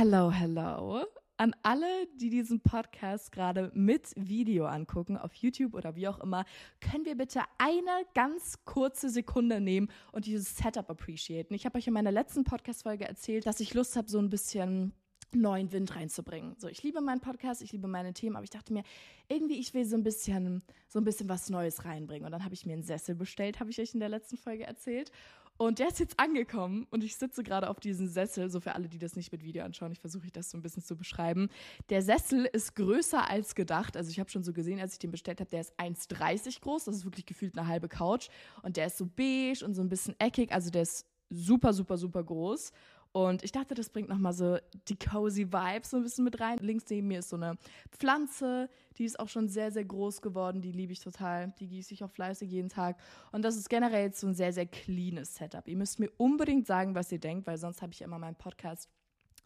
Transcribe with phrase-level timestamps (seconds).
[0.00, 1.04] Hello, hello.
[1.38, 6.44] An alle, die diesen Podcast gerade mit Video angucken, auf YouTube oder wie auch immer,
[6.80, 11.52] können wir bitte eine ganz kurze Sekunde nehmen und dieses Setup appreciaten.
[11.52, 14.92] Ich habe euch in meiner letzten Podcast-Folge erzählt, dass ich Lust habe, so ein bisschen
[15.34, 16.54] neuen Wind reinzubringen.
[16.58, 18.84] So, ich liebe meinen Podcast, ich liebe meine Themen, aber ich dachte mir,
[19.28, 22.24] irgendwie, ich will so ein bisschen, so ein bisschen was Neues reinbringen.
[22.24, 24.62] Und dann habe ich mir einen Sessel bestellt, habe ich euch in der letzten Folge
[24.62, 25.10] erzählt.
[25.58, 28.48] Und der ist jetzt angekommen und ich sitze gerade auf diesem Sessel.
[28.48, 30.84] So für alle, die das nicht mit Video anschauen, ich versuche das so ein bisschen
[30.84, 31.48] zu beschreiben.
[31.90, 33.96] Der Sessel ist größer als gedacht.
[33.96, 36.84] Also ich habe schon so gesehen, als ich den bestellt habe, der ist 1,30 groß.
[36.84, 38.28] Das ist wirklich gefühlt eine halbe Couch.
[38.62, 40.52] Und der ist so beige und so ein bisschen eckig.
[40.52, 42.70] Also der ist super, super, super groß.
[43.12, 44.58] Und ich dachte, das bringt nochmal so
[44.88, 46.58] die cozy Vibes so ein bisschen mit rein.
[46.58, 47.56] Links neben mir ist so eine
[47.90, 50.60] Pflanze, die ist auch schon sehr, sehr groß geworden.
[50.60, 51.52] Die liebe ich total.
[51.58, 52.98] Die gieße ich auch fleißig jeden Tag.
[53.32, 55.66] Und das ist generell so ein sehr, sehr cleanes Setup.
[55.66, 58.88] Ihr müsst mir unbedingt sagen, was ihr denkt, weil sonst habe ich immer meinen Podcast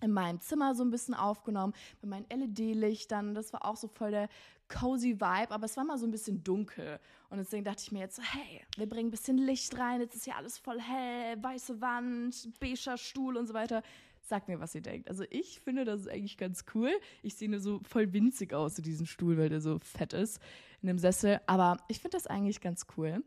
[0.03, 3.35] in meinem Zimmer so ein bisschen aufgenommen, mit meinen LED-Lichtern.
[3.35, 4.29] Das war auch so voll der
[4.69, 6.99] cozy Vibe, aber es war mal so ein bisschen dunkel.
[7.31, 10.27] Und deswegen dachte ich mir jetzt, hey, wir bringen ein bisschen Licht rein, jetzt ist
[10.27, 13.83] ja alles voll hell, weiße Wand, beiger Stuhl und so weiter.
[14.21, 15.09] Sagt mir, was ihr denkt.
[15.09, 16.91] Also ich finde, das ist eigentlich ganz cool.
[17.23, 20.41] Ich sehe nur so voll winzig aus, so diesen Stuhl, weil der so fett ist
[20.81, 21.41] in dem Sessel.
[21.47, 23.23] Aber ich finde das eigentlich ganz cool.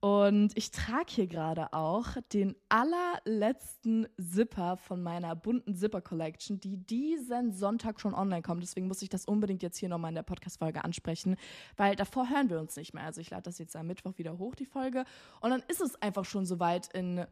[0.00, 6.76] Und ich trage hier gerade auch den allerletzten Zipper von meiner bunten Zipper Collection, die
[6.76, 8.62] diesen Sonntag schon online kommt.
[8.62, 11.36] Deswegen muss ich das unbedingt jetzt hier nochmal in der Podcast-Folge ansprechen,
[11.76, 13.02] weil davor hören wir uns nicht mehr.
[13.02, 15.04] Also ich lade das jetzt am Mittwoch wieder hoch, die Folge.
[15.40, 17.26] Und dann ist es einfach schon soweit in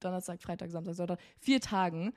[0.00, 2.14] Donnerstag, Freitag, Samstag, Sonntag, vier Tagen.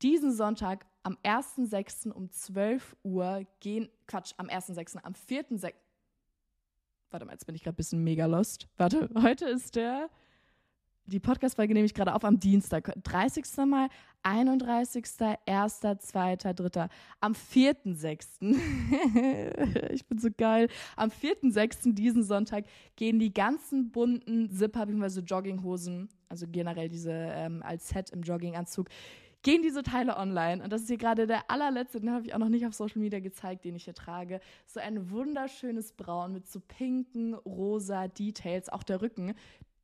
[0.00, 2.10] Diesen Sonntag am 1.6.
[2.10, 5.74] um 12 Uhr gehen, Quatsch, am 1.6., am 4.6.,
[7.12, 8.66] warte mal, jetzt bin ich gerade ein bisschen mega lost.
[8.76, 10.08] Warte, heute ist der,
[11.06, 13.44] die Podcast-Folge nehme ich gerade auf am Dienstag, 30.
[13.66, 13.88] Mal,
[14.22, 15.04] 31.,
[15.46, 16.88] 1., 2., 3.,
[17.20, 19.90] am 4.6.
[19.92, 20.68] ich bin so geil.
[20.96, 21.94] Am 4.6.
[21.94, 25.20] diesen Sonntag gehen die ganzen bunten Zipper bzw.
[25.20, 28.88] Jogginghosen, also generell diese ähm, als Set im Jogginganzug,
[29.42, 30.62] gehen diese Teile online.
[30.62, 33.00] Und das ist hier gerade der allerletzte, den habe ich auch noch nicht auf Social
[33.00, 34.40] Media gezeigt, den ich hier trage.
[34.66, 38.68] So ein wunderschönes Braun mit so pinken, rosa Details.
[38.68, 39.34] Auch der Rücken,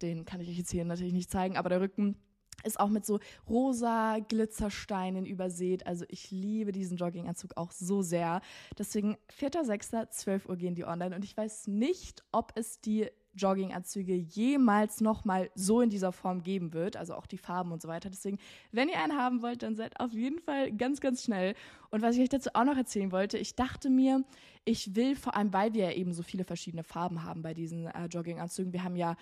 [0.02, 2.16] den kann ich euch jetzt hier natürlich nicht zeigen, aber der Rücken
[2.64, 5.86] ist auch mit so rosa Glitzersteinen übersät.
[5.86, 8.40] Also ich liebe diesen Jogginganzug auch so sehr.
[8.78, 14.14] Deswegen 4.6., 12 Uhr gehen die online und ich weiß nicht, ob es die Jogginganzüge
[14.14, 18.10] jemals nochmal so in dieser Form geben wird, also auch die Farben und so weiter.
[18.10, 18.38] Deswegen,
[18.72, 21.54] wenn ihr einen haben wollt, dann seid auf jeden Fall ganz, ganz schnell.
[21.90, 24.24] Und was ich euch dazu auch noch erzählen wollte, ich dachte mir,
[24.64, 27.86] ich will vor allem, weil wir ja eben so viele verschiedene Farben haben bei diesen
[27.86, 29.16] äh, Jogginganzügen, wir haben ja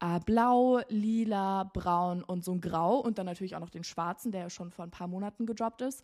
[0.00, 4.32] äh, blau, lila, braun und so ein grau und dann natürlich auch noch den schwarzen,
[4.32, 6.02] der ja schon vor ein paar Monaten gedroppt ist.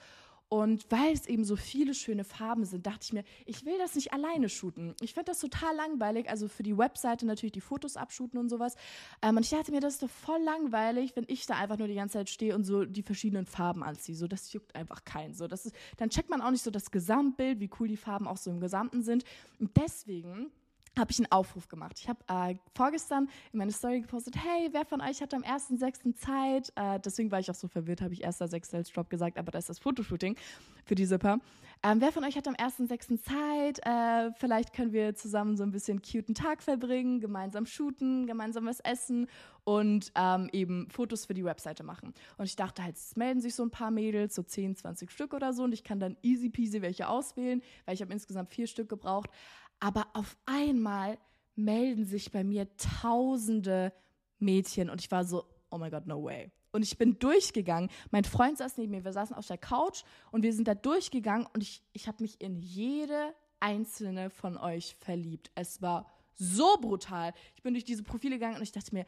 [0.51, 3.95] Und weil es eben so viele schöne Farben sind, dachte ich mir, ich will das
[3.95, 4.95] nicht alleine shooten.
[5.03, 6.31] Ich finde das total langweilig.
[6.31, 8.77] Also für die Webseite natürlich die Fotos abshooten und sowas.
[9.21, 11.89] Ähm, und ich dachte mir, das ist doch voll langweilig, wenn ich da einfach nur
[11.89, 14.17] die ganze Zeit stehe und so die verschiedenen Farben anziehe.
[14.17, 15.35] So, das juckt einfach keinen.
[15.35, 18.27] So, das ist, dann checkt man auch nicht so das Gesamtbild, wie cool die Farben
[18.27, 19.25] auch so im Gesamten sind.
[19.59, 20.51] Und deswegen
[20.99, 21.99] habe ich einen Aufruf gemacht.
[22.01, 26.15] Ich habe äh, vorgestern in meine Story gepostet, hey, wer von euch hat am 1.6.
[26.17, 26.73] Zeit?
[26.77, 28.75] Äh, deswegen war ich auch so verwirrt, habe ich 1.6.
[28.75, 30.37] als Drop gesagt, aber da ist das Fotoshooting
[30.85, 31.39] für die Zipper.
[31.85, 33.23] Ähm, wer von euch hat am 1.6.
[33.23, 33.79] Zeit?
[33.87, 38.81] Äh, vielleicht können wir zusammen so ein bisschen cuten Tag verbringen, gemeinsam shooten, gemeinsam was
[38.81, 39.29] essen
[39.63, 42.15] und ähm, eben Fotos für die Webseite machen.
[42.37, 45.35] Und ich dachte halt, es melden sich so ein paar Mädels, so 10, 20 Stück
[45.35, 48.67] oder so und ich kann dann easy peasy welche auswählen, weil ich habe insgesamt vier
[48.67, 49.31] Stück gebraucht.
[49.81, 51.19] Aber auf einmal
[51.55, 53.93] melden sich bei mir tausende
[54.39, 56.51] Mädchen und ich war so, oh my God, no way.
[56.71, 57.91] Und ich bin durchgegangen.
[58.11, 61.47] Mein Freund saß neben mir, wir saßen auf der Couch und wir sind da durchgegangen
[61.53, 65.51] und ich, ich habe mich in jede einzelne von euch verliebt.
[65.55, 67.33] Es war so brutal.
[67.57, 69.07] Ich bin durch diese Profile gegangen und ich dachte mir,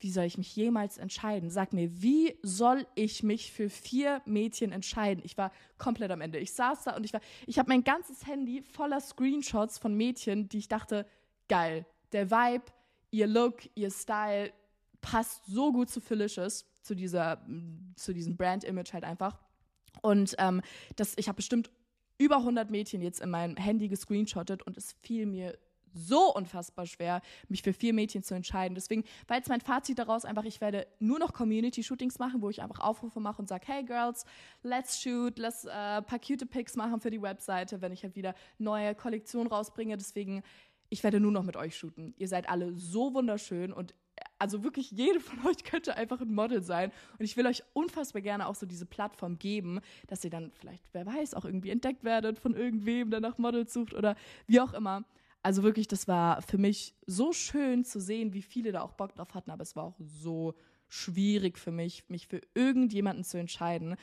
[0.00, 1.50] wie soll ich mich jemals entscheiden?
[1.50, 5.22] Sag mir, wie soll ich mich für vier Mädchen entscheiden?
[5.24, 6.38] Ich war komplett am Ende.
[6.38, 10.48] Ich saß da und ich war, ich habe mein ganzes Handy voller Screenshots von Mädchen,
[10.48, 11.06] die ich dachte,
[11.48, 12.64] geil, der Vibe,
[13.10, 14.52] ihr Look, ihr Style
[15.00, 17.44] passt so gut zu Felicious, zu dieser,
[17.94, 19.38] zu diesem Brand-Image halt einfach.
[20.02, 20.62] Und ähm,
[20.96, 21.70] das, ich habe bestimmt
[22.16, 25.58] über 100 Mädchen jetzt in meinem Handy gescreenshottet und es fiel mir
[25.94, 28.74] so unfassbar schwer, mich für vier Mädchen zu entscheiden.
[28.74, 32.62] Deswegen war jetzt mein Fazit daraus einfach, ich werde nur noch Community-Shootings machen, wo ich
[32.62, 34.24] einfach Aufrufe mache und sage, hey Girls,
[34.62, 38.34] let's shoot, lass äh, paar cute Pics machen für die Webseite, wenn ich halt wieder
[38.58, 39.96] neue Kollektionen rausbringe.
[39.96, 40.42] Deswegen,
[40.88, 42.14] ich werde nur noch mit euch shooten.
[42.18, 43.94] Ihr seid alle so wunderschön und
[44.38, 46.90] also wirklich jede von euch könnte einfach ein Model sein.
[47.18, 50.84] Und ich will euch unfassbar gerne auch so diese Plattform geben, dass ihr dann vielleicht,
[50.92, 54.16] wer weiß, auch irgendwie entdeckt werdet von irgendwem, der nach Models sucht oder
[54.46, 55.04] wie auch immer.
[55.42, 59.14] Also wirklich, das war für mich so schön zu sehen, wie viele da auch Bock
[59.14, 60.54] drauf hatten, aber es war auch so
[60.88, 63.96] schwierig für mich, mich für irgendjemanden zu entscheiden.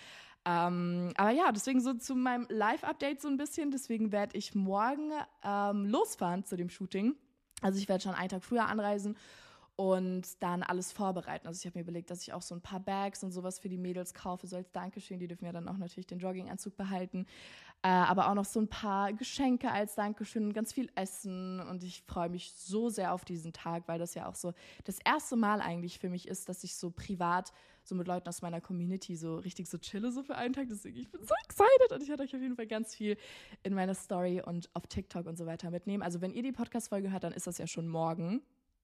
[0.45, 3.69] Ähm, aber ja, deswegen so zu meinem Live-Update so ein bisschen.
[3.69, 5.11] Deswegen werde ich morgen
[5.43, 7.15] ähm, losfahren zu dem Shooting.
[7.61, 9.17] Also ich werde schon einen Tag früher anreisen
[9.75, 11.47] und dann alles vorbereiten.
[11.47, 13.69] Also ich habe mir überlegt, dass ich auch so ein paar Bags und sowas für
[13.69, 15.19] die Mädels kaufe, so als Dankeschön.
[15.19, 17.27] Die dürfen ja dann auch natürlich den Jogginganzug behalten.
[17.87, 21.61] Äh, aber auch noch so ein paar Geschenke als Dankeschön und ganz viel Essen.
[21.61, 24.51] Und ich freue mich so sehr auf diesen Tag, weil das ja auch so
[24.83, 27.53] das erste Mal eigentlich für mich ist, dass ich so privat
[27.83, 30.67] so mit Leuten aus meiner Community so richtig so chille so für einen Tag.
[30.67, 33.15] Deswegen, ich bin so excited und ich werde euch auf jeden Fall ganz viel
[33.63, 36.03] in meiner Story und auf TikTok und so weiter mitnehmen.
[36.03, 38.41] Also wenn ihr die Podcast-Folge hört, dann ist das ja schon morgen.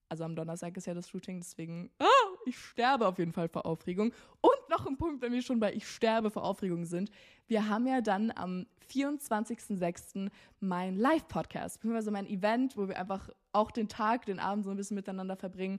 [0.08, 3.66] Also am Donnerstag ist ja das Shooting, deswegen, ah, ich sterbe auf jeden Fall vor
[3.66, 4.12] Aufregung.
[4.40, 7.10] Und noch ein Punkt, wenn wir schon bei Ich sterbe vor Aufregung sind.
[7.46, 10.30] Wir haben ja dann am 24.06.
[10.60, 14.76] mein Live-Podcast, beziehungsweise mein Event, wo wir einfach auch den Tag, den Abend so ein
[14.76, 15.78] bisschen miteinander verbringen.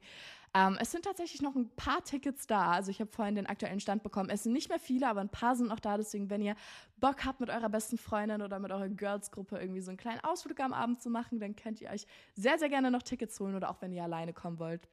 [0.53, 2.71] Ähm, es sind tatsächlich noch ein paar Tickets da.
[2.71, 4.29] Also ich habe vorhin den aktuellen Stand bekommen.
[4.29, 5.97] Es sind nicht mehr viele, aber ein paar sind noch da.
[5.97, 6.55] Deswegen, wenn ihr
[6.97, 10.59] Bock habt, mit eurer besten Freundin oder mit eurer Girls-Gruppe irgendwie so einen kleinen Ausflug
[10.61, 13.69] am Abend zu machen, dann könnt ihr euch sehr, sehr gerne noch Tickets holen oder
[13.69, 14.87] auch wenn ihr alleine kommen wollt.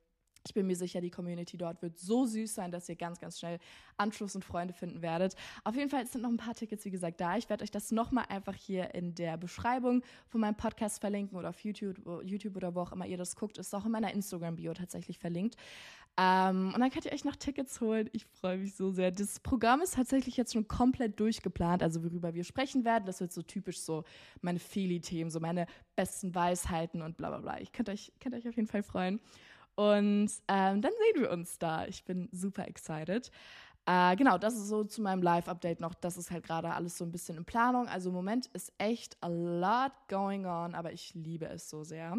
[0.47, 3.39] Ich bin mir sicher, die Community dort wird so süß sein, dass ihr ganz, ganz
[3.39, 3.59] schnell
[3.97, 5.37] Anschluss und Freunde finden werdet.
[5.65, 7.37] Auf jeden Fall sind noch ein paar Tickets, wie gesagt, da.
[7.37, 11.51] Ich werde euch das nochmal einfach hier in der Beschreibung von meinem Podcast verlinken oder
[11.51, 13.59] auf YouTube, YouTube oder wo auch immer ihr das guckt.
[13.59, 15.57] Ist auch in meiner Instagram-Bio tatsächlich verlinkt.
[16.19, 18.11] Ähm, und dann könnt ihr euch noch Tickets holen.
[18.13, 19.11] Ich freue mich so sehr.
[19.11, 23.07] Das Programm ist tatsächlich jetzt schon komplett durchgeplant, also worüber wir sprechen werden.
[23.07, 24.05] Das wird so typisch so
[24.43, 25.67] meine Feli-Themen, so meine
[25.97, 27.61] besten Weisheiten und bla bla bla.
[27.61, 29.21] Ich könnt euch, könnt euch auf jeden Fall freuen.
[29.75, 31.87] Und ähm, dann sehen wir uns da.
[31.87, 33.31] Ich bin super excited.
[33.87, 35.95] Äh, genau, das ist so zu meinem Live-Update noch.
[35.95, 37.89] Das ist halt gerade alles so ein bisschen in Planung.
[37.89, 42.17] Also im Moment ist echt a lot going on, aber ich liebe es so sehr.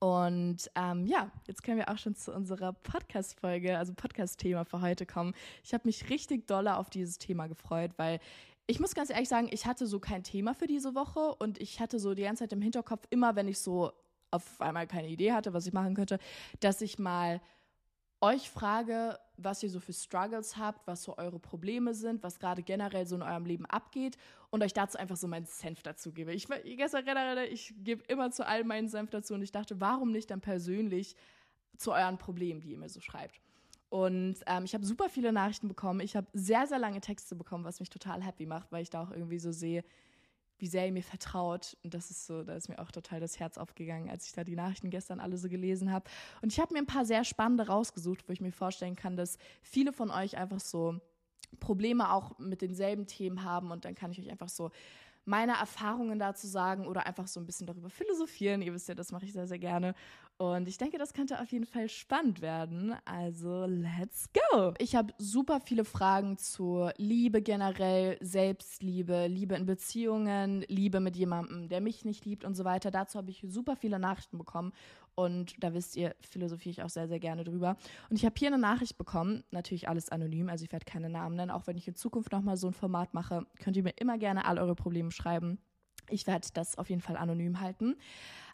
[0.00, 5.04] Und ähm, ja, jetzt können wir auch schon zu unserer Podcast-Folge, also Podcast-Thema für heute
[5.04, 5.34] kommen.
[5.62, 8.18] Ich habe mich richtig dolle auf dieses Thema gefreut, weil
[8.66, 11.80] ich muss ganz ehrlich sagen, ich hatte so kein Thema für diese Woche und ich
[11.80, 13.92] hatte so die ganze Zeit im Hinterkopf, immer wenn ich so
[14.30, 16.18] auf einmal keine Idee hatte, was ich machen könnte,
[16.60, 17.40] dass ich mal
[18.20, 22.62] euch frage, was ihr so für Struggles habt, was so eure Probleme sind, was gerade
[22.62, 24.18] generell so in eurem Leben abgeht
[24.50, 26.32] und euch dazu einfach so meinen Senf dazu gebe.
[26.34, 26.46] Ich,
[26.76, 30.30] gestern generell, ich gebe immer zu allem meinen Senf dazu und ich dachte, warum nicht
[30.30, 31.16] dann persönlich
[31.78, 33.40] zu euren Problemen, die ihr mir so schreibt.
[33.88, 36.00] Und ähm, ich habe super viele Nachrichten bekommen.
[36.00, 39.02] Ich habe sehr, sehr lange Texte bekommen, was mich total happy macht, weil ich da
[39.02, 39.82] auch irgendwie so sehe,
[40.60, 41.76] wie sehr ihr mir vertraut.
[41.82, 44.44] Und das ist so, da ist mir auch total das Herz aufgegangen, als ich da
[44.44, 46.08] die Nachrichten gestern alle so gelesen habe.
[46.42, 49.38] Und ich habe mir ein paar sehr spannende rausgesucht, wo ich mir vorstellen kann, dass
[49.62, 51.00] viele von euch einfach so
[51.58, 53.70] Probleme auch mit denselben Themen haben.
[53.70, 54.70] Und dann kann ich euch einfach so
[55.24, 58.62] meine Erfahrungen dazu sagen oder einfach so ein bisschen darüber philosophieren.
[58.62, 59.94] Ihr wisst ja, das mache ich sehr, sehr gerne.
[60.38, 62.94] Und ich denke, das könnte auf jeden Fall spannend werden.
[63.04, 64.72] Also, let's go!
[64.78, 71.68] Ich habe super viele Fragen zur Liebe generell, Selbstliebe, Liebe in Beziehungen, Liebe mit jemandem,
[71.68, 72.90] der mich nicht liebt und so weiter.
[72.90, 74.72] Dazu habe ich super viele Nachrichten bekommen.
[75.14, 77.76] Und da wisst ihr, philosophiere ich auch sehr, sehr gerne drüber.
[78.08, 81.36] Und ich habe hier eine Nachricht bekommen, natürlich alles anonym, also ich werde keine Namen
[81.36, 81.50] nennen.
[81.50, 84.44] Auch wenn ich in Zukunft nochmal so ein Format mache, könnt ihr mir immer gerne
[84.44, 85.58] all eure Probleme schreiben.
[86.08, 87.96] Ich werde das auf jeden Fall anonym halten.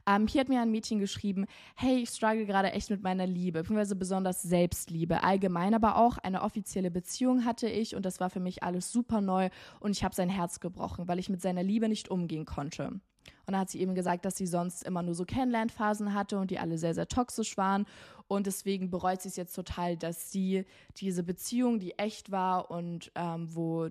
[0.08, 3.60] Ähm, hier hat mir ein Mädchen geschrieben, hey, ich struggle gerade echt mit meiner Liebe,
[3.62, 5.24] beziehungsweise besonders Selbstliebe.
[5.24, 9.20] Allgemein aber auch eine offizielle Beziehung hatte ich und das war für mich alles super
[9.20, 13.00] neu und ich habe sein Herz gebrochen, weil ich mit seiner Liebe nicht umgehen konnte.
[13.46, 16.50] Und da hat sie eben gesagt, dass sie sonst immer nur so Kennenlernphasen hatte und
[16.50, 17.86] die alle sehr, sehr toxisch waren.
[18.28, 20.64] Und deswegen bereut sie es jetzt total, dass sie
[20.96, 23.88] diese Beziehung, die echt war und ähm, wo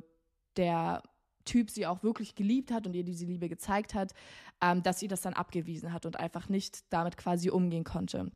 [0.57, 1.03] der
[1.45, 4.13] Typ sie auch wirklich geliebt hat und ihr diese Liebe gezeigt hat,
[4.61, 8.31] ähm, dass sie das dann abgewiesen hat und einfach nicht damit quasi umgehen konnte.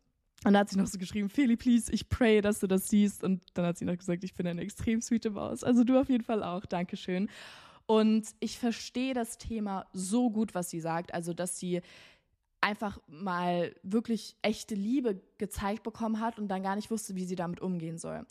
[0.45, 3.25] Und dann hat sie noch so geschrieben, Feli, please, ich pray, dass du das siehst.
[3.25, 5.65] Und dann hat sie noch gesagt, ich bin eine extrem sweete Maus.
[5.65, 6.65] Also du auf jeden Fall auch.
[6.65, 7.29] Dankeschön.
[7.89, 11.12] Und ich verstehe das Thema so gut, was sie sagt.
[11.12, 11.81] Also, dass sie
[12.62, 17.36] einfach mal wirklich echte Liebe gezeigt bekommen hat und dann gar nicht wusste, wie sie
[17.36, 18.27] damit umgehen soll.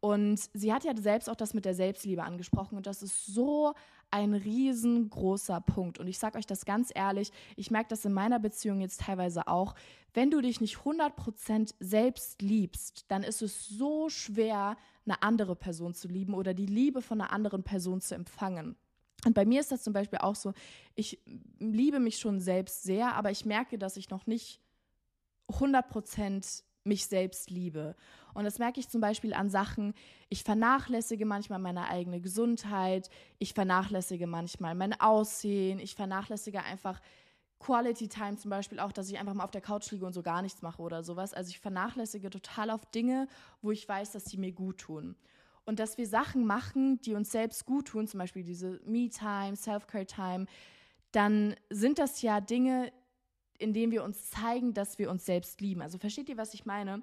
[0.00, 3.74] Und sie hat ja selbst auch das mit der Selbstliebe angesprochen und das ist so
[4.10, 5.98] ein riesengroßer Punkt.
[5.98, 9.46] Und ich sage euch das ganz ehrlich, ich merke das in meiner Beziehung jetzt teilweise
[9.46, 9.74] auch.
[10.14, 15.92] Wenn du dich nicht 100% selbst liebst, dann ist es so schwer, eine andere Person
[15.92, 18.74] zu lieben oder die Liebe von einer anderen Person zu empfangen.
[19.24, 20.52] Und bei mir ist das zum Beispiel auch so,
[20.94, 21.20] ich
[21.58, 24.60] liebe mich schon selbst sehr, aber ich merke, dass ich noch nicht
[25.48, 27.94] 100% mich selbst liebe.
[28.34, 29.94] Und das merke ich zum Beispiel an Sachen,
[30.28, 37.00] ich vernachlässige manchmal meine eigene Gesundheit, ich vernachlässige manchmal mein Aussehen, ich vernachlässige einfach
[37.60, 40.22] Quality Time zum Beispiel auch, dass ich einfach mal auf der Couch liege und so
[40.22, 41.32] gar nichts mache oder sowas.
[41.32, 43.28] Also ich vernachlässige total auf Dinge,
[43.60, 45.14] wo ich weiß, dass sie mir gut tun.
[45.64, 50.46] Und dass wir Sachen machen, die uns selbst gut tun, zum Beispiel diese Me-Time, Self-Care-Time,
[51.12, 52.92] dann sind das ja Dinge,
[53.58, 55.82] in denen wir uns zeigen, dass wir uns selbst lieben.
[55.82, 57.02] Also versteht ihr, was ich meine?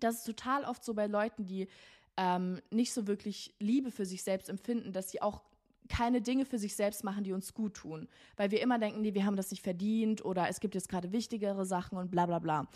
[0.00, 1.68] Das ist total oft so bei Leuten, die
[2.16, 5.40] ähm, nicht so wirklich Liebe für sich selbst empfinden, dass sie auch
[5.88, 8.08] keine Dinge für sich selbst machen, die uns gut tun.
[8.36, 11.12] Weil wir immer denken, nee, wir haben das nicht verdient oder es gibt jetzt gerade
[11.12, 12.68] wichtigere Sachen und bla bla bla.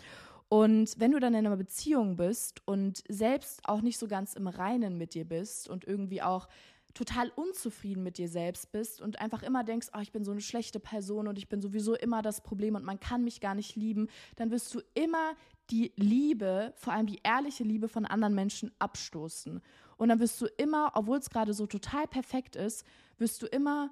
[0.49, 4.47] Und wenn du dann in einer Beziehung bist und selbst auch nicht so ganz im
[4.47, 6.47] Reinen mit dir bist und irgendwie auch
[6.95, 10.41] total unzufrieden mit dir selbst bist und einfach immer denkst, oh, ich bin so eine
[10.41, 13.75] schlechte Person und ich bin sowieso immer das Problem und man kann mich gar nicht
[13.75, 15.33] lieben, dann wirst du immer
[15.69, 19.61] die Liebe, vor allem die ehrliche Liebe von anderen Menschen abstoßen.
[19.97, 22.85] Und dann wirst du immer, obwohl es gerade so total perfekt ist,
[23.19, 23.91] wirst du immer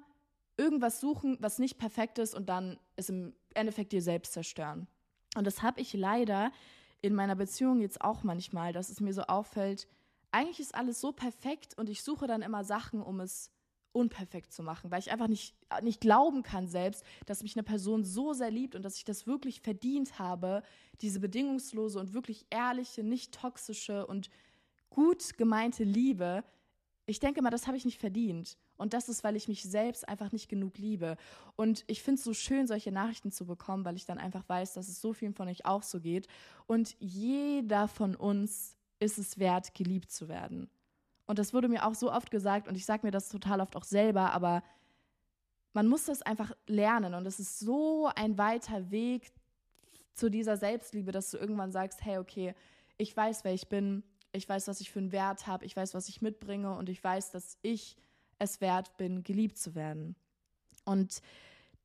[0.56, 4.88] irgendwas suchen, was nicht perfekt ist und dann es im Endeffekt dir selbst zerstören.
[5.36, 6.52] Und das habe ich leider
[7.00, 9.86] in meiner Beziehung jetzt auch manchmal, dass es mir so auffällt,
[10.30, 13.50] eigentlich ist alles so perfekt und ich suche dann immer Sachen, um es
[13.92, 18.04] unperfekt zu machen, weil ich einfach nicht, nicht glauben kann selbst, dass mich eine Person
[18.04, 20.62] so sehr liebt und dass ich das wirklich verdient habe,
[21.00, 24.30] diese bedingungslose und wirklich ehrliche, nicht toxische und
[24.90, 26.44] gut gemeinte Liebe.
[27.06, 28.58] Ich denke mal, das habe ich nicht verdient.
[28.78, 31.16] Und das ist, weil ich mich selbst einfach nicht genug liebe.
[31.56, 34.72] Und ich finde es so schön, solche Nachrichten zu bekommen, weil ich dann einfach weiß,
[34.74, 36.28] dass es so vielen von euch auch so geht.
[36.66, 40.70] Und jeder von uns ist es wert, geliebt zu werden.
[41.26, 43.76] Und das wurde mir auch so oft gesagt und ich sage mir das total oft
[43.76, 44.62] auch selber, aber
[45.74, 49.30] man muss das einfach lernen und es ist so ein weiter Weg
[50.14, 52.54] zu dieser Selbstliebe, dass du irgendwann sagst, hey, okay,
[52.96, 55.94] ich weiß, wer ich bin, ich weiß, was ich für einen Wert habe, ich weiß,
[55.94, 57.96] was ich mitbringe und ich weiß, dass ich
[58.38, 60.16] es wert bin, geliebt zu werden.
[60.84, 61.20] Und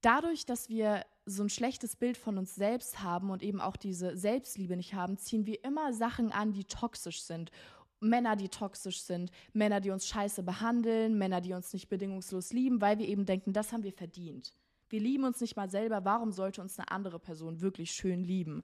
[0.02, 4.18] dadurch, dass wir so ein schlechtes Bild von uns selbst haben und eben auch diese
[4.18, 7.52] Selbstliebe nicht haben, ziehen wir immer Sachen an, die toxisch sind.
[8.00, 12.82] Männer, die toxisch sind, Männer, die uns scheiße behandeln, Männer, die uns nicht bedingungslos lieben,
[12.82, 14.54] weil wir eben denken, das haben wir verdient.
[14.90, 18.62] Wir lieben uns nicht mal selber, warum sollte uns eine andere Person wirklich schön lieben?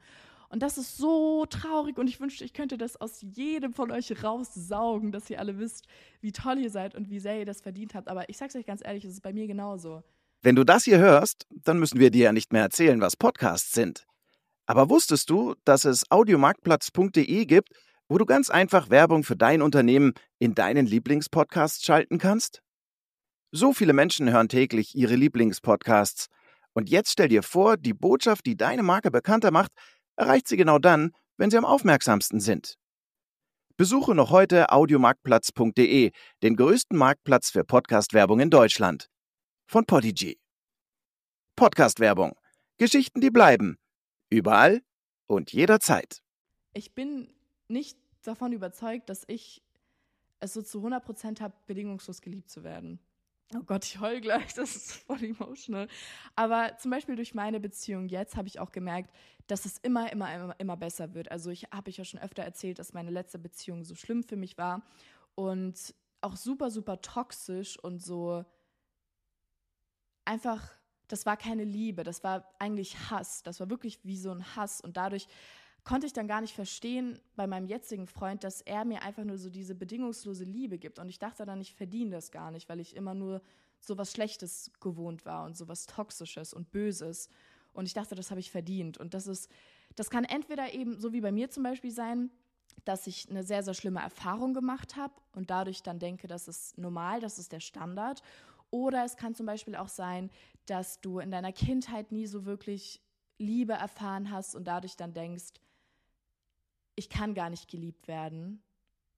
[0.49, 4.23] Und das ist so traurig und ich wünschte, ich könnte das aus jedem von euch
[4.23, 5.85] raussaugen, dass ihr alle wisst,
[6.21, 8.07] wie toll ihr seid und wie sehr ihr das verdient habt.
[8.07, 10.03] Aber ich sag's euch ganz ehrlich, es ist bei mir genauso.
[10.41, 13.73] Wenn du das hier hörst, dann müssen wir dir ja nicht mehr erzählen, was Podcasts
[13.73, 14.07] sind.
[14.65, 17.69] Aber wusstest du, dass es audiomarktplatz.de gibt,
[18.07, 22.63] wo du ganz einfach Werbung für dein Unternehmen in deinen Lieblingspodcasts schalten kannst?
[23.51, 26.27] So viele Menschen hören täglich ihre Lieblingspodcasts.
[26.73, 29.71] Und jetzt stell dir vor, die Botschaft, die deine Marke bekannter macht,
[30.19, 32.77] erreicht sie genau dann, wenn sie am aufmerksamsten sind.
[33.77, 36.11] Besuche noch heute audiomarktplatz.de,
[36.43, 39.09] den größten Marktplatz für Podcast-Werbung in Deutschland
[39.65, 40.37] von Podigy.
[41.55, 42.35] Podcast-Werbung.
[42.77, 43.77] Geschichten, die bleiben.
[44.29, 44.81] Überall
[45.27, 46.21] und jederzeit.
[46.73, 47.33] Ich bin
[47.69, 49.61] nicht davon überzeugt, dass ich
[50.41, 52.99] es so zu 100% habe, bedingungslos geliebt zu werden.
[53.55, 55.87] Oh Gott, ich heul gleich, das ist voll emotional.
[56.35, 59.11] Aber zum Beispiel durch meine Beziehung jetzt habe ich auch gemerkt,
[59.47, 61.31] dass es immer, immer, immer, immer besser wird.
[61.31, 64.35] Also ich habe ich ja schon öfter erzählt, dass meine letzte Beziehung so schlimm für
[64.35, 64.83] mich war
[65.33, 68.45] und auch super, super toxisch und so
[70.25, 70.71] einfach,
[71.07, 73.41] das war keine Liebe, das war eigentlich Hass.
[73.41, 74.79] Das war wirklich wie so ein Hass.
[74.79, 75.27] Und dadurch
[75.83, 79.37] konnte ich dann gar nicht verstehen bei meinem jetzigen Freund, dass er mir einfach nur
[79.37, 80.99] so diese bedingungslose Liebe gibt.
[80.99, 83.41] Und ich dachte dann, ich verdiene das gar nicht, weil ich immer nur
[83.79, 87.29] so was Schlechtes gewohnt war und so was Toxisches und Böses.
[87.73, 88.97] Und ich dachte, das habe ich verdient.
[88.97, 89.49] Und das ist,
[89.95, 92.29] das kann entweder eben so wie bei mir zum Beispiel sein,
[92.85, 96.77] dass ich eine sehr, sehr schlimme Erfahrung gemacht habe und dadurch dann denke, das ist
[96.77, 98.21] normal, das ist der Standard.
[98.71, 100.29] Oder es kann zum Beispiel auch sein,
[100.65, 103.01] dass du in deiner Kindheit nie so wirklich
[103.37, 105.53] Liebe erfahren hast und dadurch dann denkst,
[106.99, 108.61] ich kann gar nicht geliebt werden.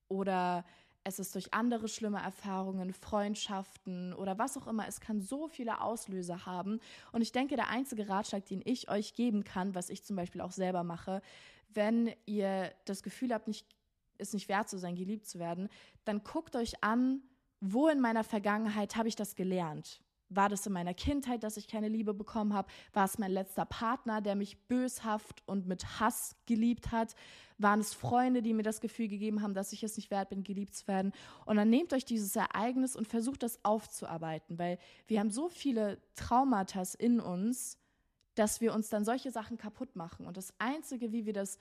[0.08, 0.64] Oder
[1.04, 4.86] es ist durch andere schlimme Erfahrungen, Freundschaften oder was auch immer.
[4.86, 6.78] Es kann so viele Auslöser haben.
[7.10, 10.40] Und ich denke, der einzige Ratschlag, den ich euch geben kann, was ich zum Beispiel
[10.40, 11.22] auch selber mache,
[11.74, 13.66] wenn ihr das Gefühl habt, nicht,
[14.18, 15.68] es nicht wert zu sein, geliebt zu werden,
[16.04, 17.20] dann guckt euch an,
[17.60, 20.00] wo in meiner Vergangenheit habe ich das gelernt?
[20.34, 22.68] War das in meiner Kindheit, dass ich keine Liebe bekommen habe?
[22.92, 27.14] War es mein letzter Partner, der mich böshaft und mit Hass geliebt hat?
[27.58, 30.42] Waren es Freunde, die mir das Gefühl gegeben haben, dass ich es nicht wert bin,
[30.42, 31.12] geliebt zu werden?
[31.44, 36.00] Und dann nehmt euch dieses Ereignis und versucht das aufzuarbeiten, weil wir haben so viele
[36.14, 37.78] Traumata in uns,
[38.34, 40.26] dass wir uns dann solche Sachen kaputt machen.
[40.26, 41.58] Und das Einzige, wie wir das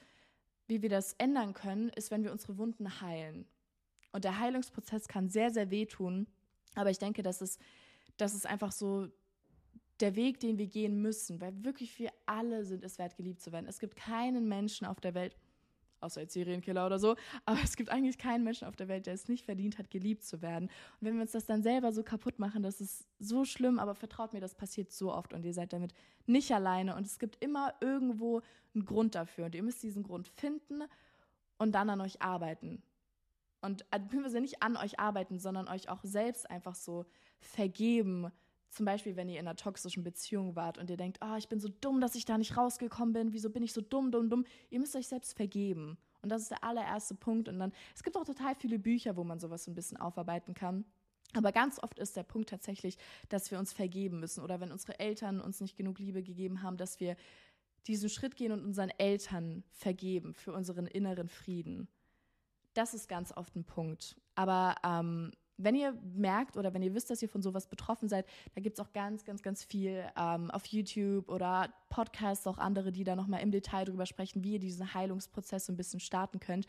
[0.72, 3.46] wie wir das ändern können, ist, wenn wir unsere Wunden heilen.
[4.14, 6.28] Und der Heilungsprozess kann sehr, sehr wehtun.
[6.76, 7.60] Aber ich denke, dass es,
[8.22, 9.08] dass es einfach so
[10.00, 13.52] der Weg, den wir gehen müssen, weil wirklich wir alle sind es wert, geliebt zu
[13.52, 13.68] werden.
[13.68, 15.36] Es gibt keinen Menschen auf der Welt,
[16.00, 19.14] außer als Serienkiller oder so, aber es gibt eigentlich keinen Menschen auf der Welt, der
[19.14, 20.66] es nicht verdient hat, geliebt zu werden.
[20.66, 23.94] Und wenn wir uns das dann selber so kaputt machen, das ist so schlimm, aber
[23.94, 25.94] vertraut mir, das passiert so oft und ihr seid damit
[26.26, 28.42] nicht alleine und es gibt immer irgendwo
[28.74, 30.84] einen Grund dafür und ihr müsst diesen Grund finden
[31.58, 32.82] und dann an euch arbeiten.
[33.62, 37.06] Und äh, beziehungsweise nicht an euch arbeiten, sondern euch auch selbst einfach so
[37.42, 38.32] vergeben,
[38.70, 41.60] zum Beispiel, wenn ihr in einer toxischen Beziehung wart und ihr denkt, oh, ich bin
[41.60, 44.46] so dumm, dass ich da nicht rausgekommen bin, wieso bin ich so dumm, dumm, dumm?
[44.70, 45.98] Ihr müsst euch selbst vergeben.
[46.22, 47.50] Und das ist der allererste Punkt.
[47.50, 50.54] Und dann, es gibt auch total viele Bücher, wo man sowas so ein bisschen aufarbeiten
[50.54, 50.86] kann.
[51.34, 52.98] Aber ganz oft ist der Punkt tatsächlich,
[53.30, 56.78] dass wir uns vergeben müssen oder wenn unsere Eltern uns nicht genug Liebe gegeben haben,
[56.78, 57.16] dass wir
[57.88, 61.88] diesen Schritt gehen und unseren Eltern vergeben für unseren inneren Frieden.
[62.74, 64.18] Das ist ganz oft ein Punkt.
[64.36, 65.32] Aber ähm,
[65.64, 68.26] wenn ihr merkt oder wenn ihr wisst, dass ihr von sowas betroffen seid,
[68.56, 72.92] da gibt es auch ganz, ganz, ganz viel ähm, auf YouTube oder Podcasts, auch andere,
[72.92, 76.40] die da nochmal im Detail drüber sprechen, wie ihr diesen Heilungsprozess so ein bisschen starten
[76.40, 76.66] könnt.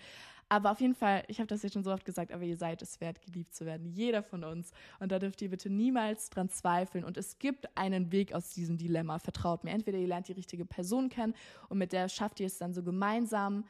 [0.48, 2.82] Aber auf jeden Fall, ich habe das jetzt schon so oft gesagt, aber ihr seid
[2.82, 3.86] es wert, geliebt zu werden.
[3.86, 4.72] Jeder von uns.
[5.00, 7.04] Und da dürft ihr bitte niemals dran zweifeln.
[7.04, 9.18] Und es gibt einen Weg aus diesem Dilemma.
[9.18, 9.70] Vertraut mir.
[9.70, 11.34] Entweder ihr lernt die richtige Person kennen
[11.70, 13.64] und mit der schafft ihr es dann so gemeinsam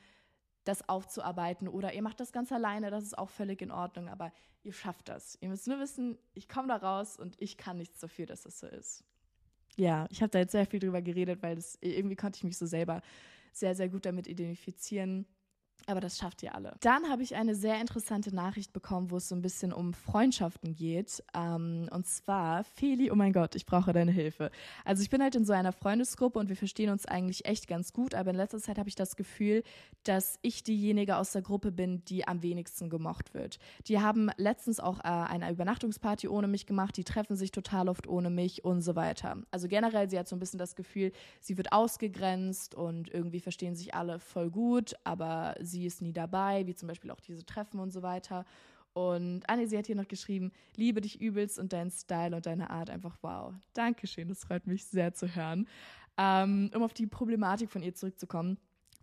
[0.64, 4.32] das aufzuarbeiten oder ihr macht das ganz alleine, das ist auch völlig in Ordnung, aber
[4.62, 5.36] ihr schafft das.
[5.40, 8.60] Ihr müsst nur wissen, ich komme da raus und ich kann nichts dafür, dass das
[8.60, 9.04] so ist.
[9.76, 12.58] Ja, ich habe da jetzt sehr viel drüber geredet, weil das irgendwie konnte ich mich
[12.58, 13.02] so selber
[13.52, 15.26] sehr, sehr gut damit identifizieren.
[15.86, 16.74] Aber das schafft ihr alle.
[16.80, 20.74] Dann habe ich eine sehr interessante Nachricht bekommen, wo es so ein bisschen um Freundschaften
[20.74, 21.22] geht.
[21.34, 24.50] Ähm, und zwar, Feli, oh mein Gott, ich brauche deine Hilfe.
[24.84, 27.92] Also ich bin halt in so einer Freundesgruppe und wir verstehen uns eigentlich echt ganz
[27.92, 29.62] gut, aber in letzter Zeit habe ich das Gefühl,
[30.04, 33.58] dass ich diejenige aus der Gruppe bin, die am wenigsten gemocht wird.
[33.86, 38.06] Die haben letztens auch äh, eine Übernachtungsparty ohne mich gemacht, die treffen sich total oft
[38.06, 39.38] ohne mich und so weiter.
[39.50, 43.74] Also generell, sie hat so ein bisschen das Gefühl, sie wird ausgegrenzt und irgendwie verstehen
[43.74, 47.44] sich alle voll gut, aber sie sie ist nie dabei, wie zum Beispiel auch diese
[47.44, 48.44] Treffen und so weiter.
[48.94, 52.70] Und Anne, sie hat hier noch geschrieben, liebe dich übelst und deinen Style und deine
[52.70, 53.54] Art einfach wow.
[53.72, 55.66] Dankeschön, das freut mich sehr zu hören.
[56.18, 58.58] Ähm, um auf die Problematik von ihr zurückzukommen.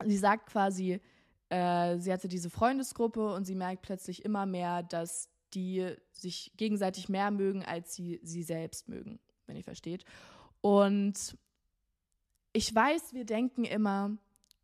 [0.05, 1.01] Sie sagt quasi,
[1.49, 7.09] äh, sie hatte diese Freundesgruppe und sie merkt plötzlich immer mehr, dass die sich gegenseitig
[7.09, 10.05] mehr mögen, als sie sie selbst mögen, wenn ihr versteht.
[10.61, 11.35] Und
[12.53, 14.17] ich weiß, wir denken immer,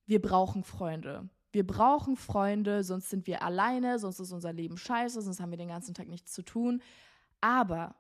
[0.06, 1.30] wir brauchen Freunde.
[1.56, 5.58] Wir brauchen Freunde, sonst sind wir alleine, sonst ist unser Leben scheiße, sonst haben wir
[5.58, 6.82] den ganzen Tag nichts zu tun.
[7.39, 7.96] Aber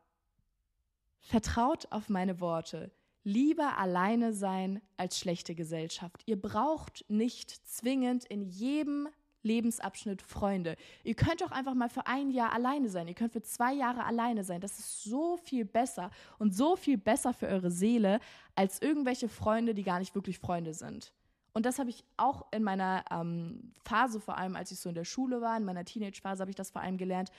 [1.21, 2.91] vertraut auf meine Worte.
[3.23, 6.21] Lieber alleine sein als schlechte Gesellschaft.
[6.25, 9.07] Ihr braucht nicht zwingend in jedem
[9.41, 10.75] Lebensabschnitt Freunde.
[11.05, 13.07] Ihr könnt auch einfach mal für ein Jahr alleine sein.
[13.07, 14.59] Ihr könnt für zwei Jahre alleine sein.
[14.59, 18.19] Das ist so viel besser und so viel besser für eure Seele
[18.53, 21.13] als irgendwelche Freunde, die gar nicht wirklich Freunde sind.
[21.55, 24.95] Und das habe ich auch in meiner ähm, Phase, vor allem als ich so in
[24.95, 27.31] der Schule war, in meiner Teenage-Phase, habe ich das vor allem gelernt.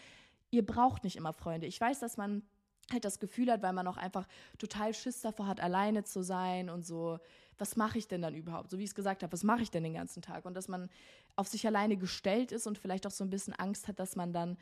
[0.50, 1.66] Ihr braucht nicht immer Freunde.
[1.66, 2.42] Ich weiß, dass man
[2.90, 4.26] halt das Gefühl hat, weil man auch einfach
[4.56, 7.18] total Schiss davor hat, alleine zu sein und so,
[7.58, 8.70] was mache ich denn dann überhaupt?
[8.70, 10.46] So wie ich es gesagt habe, was mache ich denn den ganzen Tag?
[10.46, 10.88] Und dass man
[11.34, 14.32] auf sich alleine gestellt ist und vielleicht auch so ein bisschen Angst hat, dass man
[14.32, 14.56] dann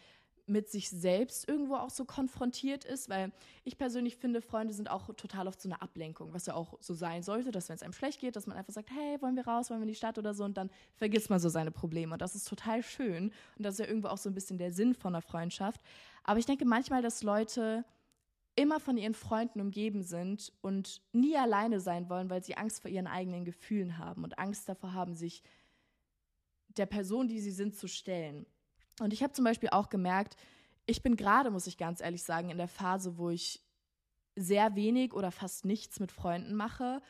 [0.46, 3.33] mit sich selbst irgendwo auch so konfrontiert ist, weil
[3.64, 6.92] ich persönlich finde, Freunde sind auch total oft so eine Ablenkung, was ja auch so
[6.92, 9.46] sein sollte, dass wenn es einem schlecht geht, dass man einfach sagt, hey, wollen wir
[9.46, 12.12] raus, wollen wir in die Stadt oder so und dann vergisst man so seine Probleme
[12.12, 14.72] und das ist total schön und das ist ja irgendwo auch so ein bisschen der
[14.72, 15.80] Sinn von einer Freundschaft.
[16.24, 17.85] Aber ich denke manchmal, dass Leute
[18.57, 22.90] immer von ihren Freunden umgeben sind und nie alleine sein wollen, weil sie Angst vor
[22.90, 25.42] ihren eigenen Gefühlen haben und Angst davor haben, sich
[26.76, 28.46] der Person, die sie sind, zu stellen.
[29.00, 30.37] Und ich habe zum Beispiel auch gemerkt,
[30.87, 33.62] ich bin gerade, muss ich ganz ehrlich sagen, in der Phase, wo ich
[34.37, 37.00] sehr wenig oder fast nichts mit Freunden mache.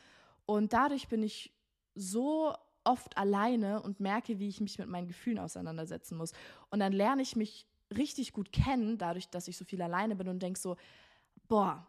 [0.45, 1.53] Und dadurch bin ich
[1.95, 6.33] so oft alleine und merke, wie ich mich mit meinen Gefühlen auseinandersetzen muss.
[6.69, 10.27] Und dann lerne ich mich richtig gut kennen, dadurch, dass ich so viel alleine bin
[10.27, 10.77] und denke so,
[11.47, 11.87] boah,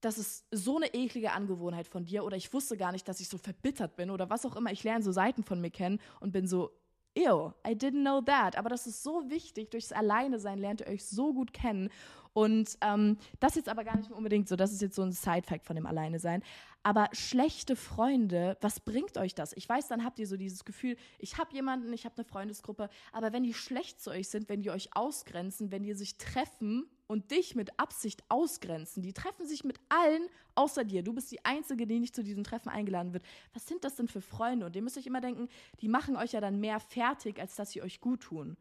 [0.00, 3.28] das ist so eine eklige Angewohnheit von dir oder ich wusste gar nicht, dass ich
[3.28, 4.72] so verbittert bin oder was auch immer.
[4.72, 6.70] Ich lerne so Seiten von mir kennen und bin so,
[7.14, 8.56] ew, I didn't know that.
[8.56, 9.70] Aber das ist so wichtig.
[9.70, 11.90] Durchs Alleine-Sein lernt ihr euch so gut kennen.
[12.32, 15.66] Und ähm, das jetzt aber gar nicht unbedingt so, das ist jetzt so ein Side-Fact
[15.66, 16.42] von dem Alleine-Sein.
[16.82, 19.52] Aber schlechte Freunde, was bringt euch das?
[19.54, 22.88] Ich weiß, dann habt ihr so dieses Gefühl, ich habe jemanden, ich habe eine Freundesgruppe,
[23.12, 26.88] aber wenn die schlecht zu euch sind, wenn die euch ausgrenzen, wenn die sich treffen,
[27.10, 29.02] und dich mit Absicht ausgrenzen.
[29.02, 31.02] Die treffen sich mit allen außer dir.
[31.02, 33.24] Du bist die Einzige, die nicht zu diesem Treffen eingeladen wird.
[33.52, 34.66] Was sind das denn für Freunde?
[34.66, 35.48] Und ihr müsst euch immer denken,
[35.80, 38.56] die machen euch ja dann mehr fertig, als dass sie euch gut tun.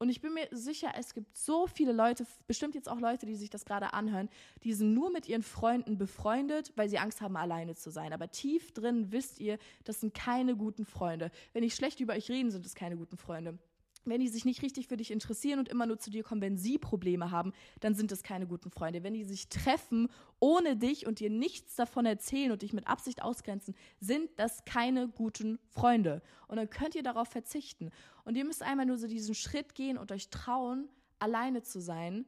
[0.00, 3.36] Und ich bin mir sicher, es gibt so viele Leute, bestimmt jetzt auch Leute, die
[3.36, 4.28] sich das gerade anhören,
[4.64, 8.12] die sind nur mit ihren Freunden befreundet, weil sie Angst haben, alleine zu sein.
[8.12, 11.30] Aber tief drin wisst ihr, das sind keine guten Freunde.
[11.52, 13.60] Wenn ich schlecht über euch reden, sind es keine guten Freunde
[14.04, 16.56] wenn die sich nicht richtig für dich interessieren und immer nur zu dir kommen, wenn
[16.56, 19.02] sie Probleme haben, dann sind es keine guten Freunde.
[19.02, 20.08] Wenn die sich treffen
[20.40, 25.08] ohne dich und dir nichts davon erzählen und dich mit Absicht ausgrenzen, sind das keine
[25.08, 26.22] guten Freunde.
[26.48, 27.90] Und dann könnt ihr darauf verzichten.
[28.24, 30.88] Und ihr müsst einmal nur so diesen Schritt gehen und euch trauen,
[31.18, 32.26] alleine zu sein.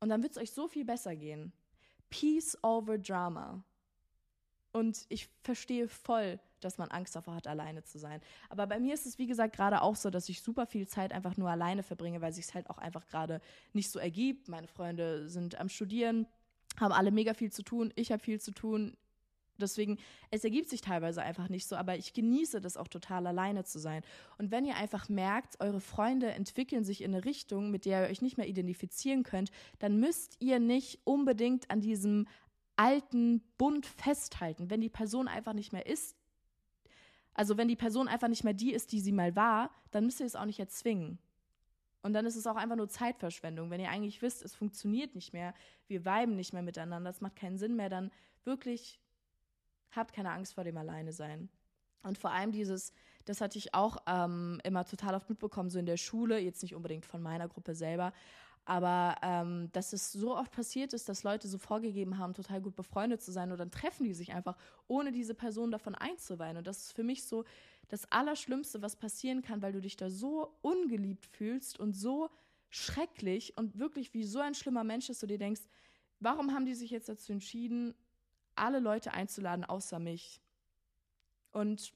[0.00, 1.52] Und dann wird es euch so viel besser gehen.
[2.10, 3.62] Peace over Drama.
[4.72, 8.20] Und ich verstehe voll, dass man Angst davor hat, alleine zu sein.
[8.48, 11.12] Aber bei mir ist es, wie gesagt, gerade auch so, dass ich super viel Zeit
[11.12, 13.40] einfach nur alleine verbringe, weil sich es halt auch einfach gerade
[13.72, 14.48] nicht so ergibt.
[14.48, 16.26] Meine Freunde sind am Studieren,
[16.78, 17.92] haben alle mega viel zu tun.
[17.96, 18.96] Ich habe viel zu tun.
[19.60, 19.98] Deswegen,
[20.30, 23.80] es ergibt sich teilweise einfach nicht so, aber ich genieße das auch total, alleine zu
[23.80, 24.02] sein.
[24.38, 28.10] Und wenn ihr einfach merkt, eure Freunde entwickeln sich in eine Richtung, mit der ihr
[28.10, 32.28] euch nicht mehr identifizieren könnt, dann müsst ihr nicht unbedingt an diesem
[32.76, 34.70] alten Bund festhalten.
[34.70, 36.14] Wenn die Person einfach nicht mehr ist,
[37.38, 40.18] also wenn die Person einfach nicht mehr die ist, die sie mal war, dann müsst
[40.18, 41.20] ihr es auch nicht erzwingen.
[42.02, 43.70] Und dann ist es auch einfach nur Zeitverschwendung.
[43.70, 45.54] Wenn ihr eigentlich wisst, es funktioniert nicht mehr,
[45.86, 48.10] wir weiben nicht mehr miteinander, es macht keinen Sinn mehr, dann
[48.42, 48.98] wirklich
[49.92, 51.48] habt keine Angst vor dem Alleine-Sein.
[52.02, 52.92] Und vor allem dieses,
[53.24, 56.74] das hatte ich auch ähm, immer total oft mitbekommen, so in der Schule, jetzt nicht
[56.74, 58.12] unbedingt von meiner Gruppe selber,
[58.68, 62.76] aber ähm, dass es so oft passiert ist, dass Leute so vorgegeben haben, total gut
[62.76, 66.58] befreundet zu sein und dann treffen die sich einfach, ohne diese Person davon einzuweihen.
[66.58, 67.46] Und das ist für mich so
[67.88, 72.28] das Allerschlimmste, was passieren kann, weil du dich da so ungeliebt fühlst und so
[72.68, 75.62] schrecklich und wirklich wie so ein schlimmer Mensch, dass du dir denkst,
[76.20, 77.94] warum haben die sich jetzt dazu entschieden,
[78.54, 80.42] alle Leute einzuladen, außer mich?
[81.52, 81.94] Und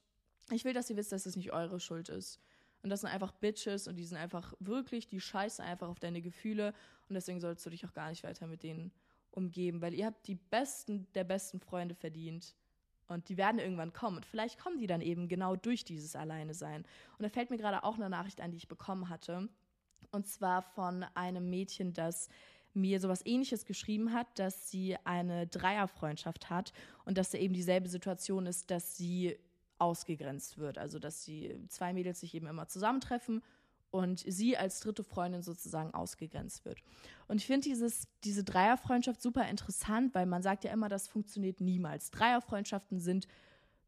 [0.50, 2.40] ich will, dass ihr wisst, dass es nicht eure Schuld ist.
[2.82, 6.20] Und das sind einfach Bitches und die sind einfach wirklich, die scheißen einfach auf deine
[6.20, 6.74] Gefühle.
[7.08, 8.92] Und deswegen sollst du dich auch gar nicht weiter mit denen
[9.30, 12.54] umgeben, weil ihr habt die besten der besten Freunde verdient.
[13.06, 14.16] Und die werden irgendwann kommen.
[14.16, 16.84] Und vielleicht kommen die dann eben genau durch dieses Alleine sein.
[17.18, 19.48] Und da fällt mir gerade auch eine Nachricht ein, die ich bekommen hatte.
[20.10, 22.28] Und zwar von einem Mädchen, das
[22.74, 26.72] mir sowas ähnliches geschrieben hat, dass sie eine Dreierfreundschaft hat
[27.04, 29.36] und dass da eben dieselbe Situation ist, dass sie
[29.78, 30.78] ausgegrenzt wird.
[30.78, 33.42] Also dass die zwei Mädels sich eben immer zusammentreffen
[33.90, 36.82] und sie als dritte Freundin sozusagen ausgegrenzt wird.
[37.28, 37.68] Und ich finde
[38.24, 42.10] diese Dreierfreundschaft super interessant, weil man sagt ja immer, das funktioniert niemals.
[42.10, 43.28] Dreierfreundschaften sind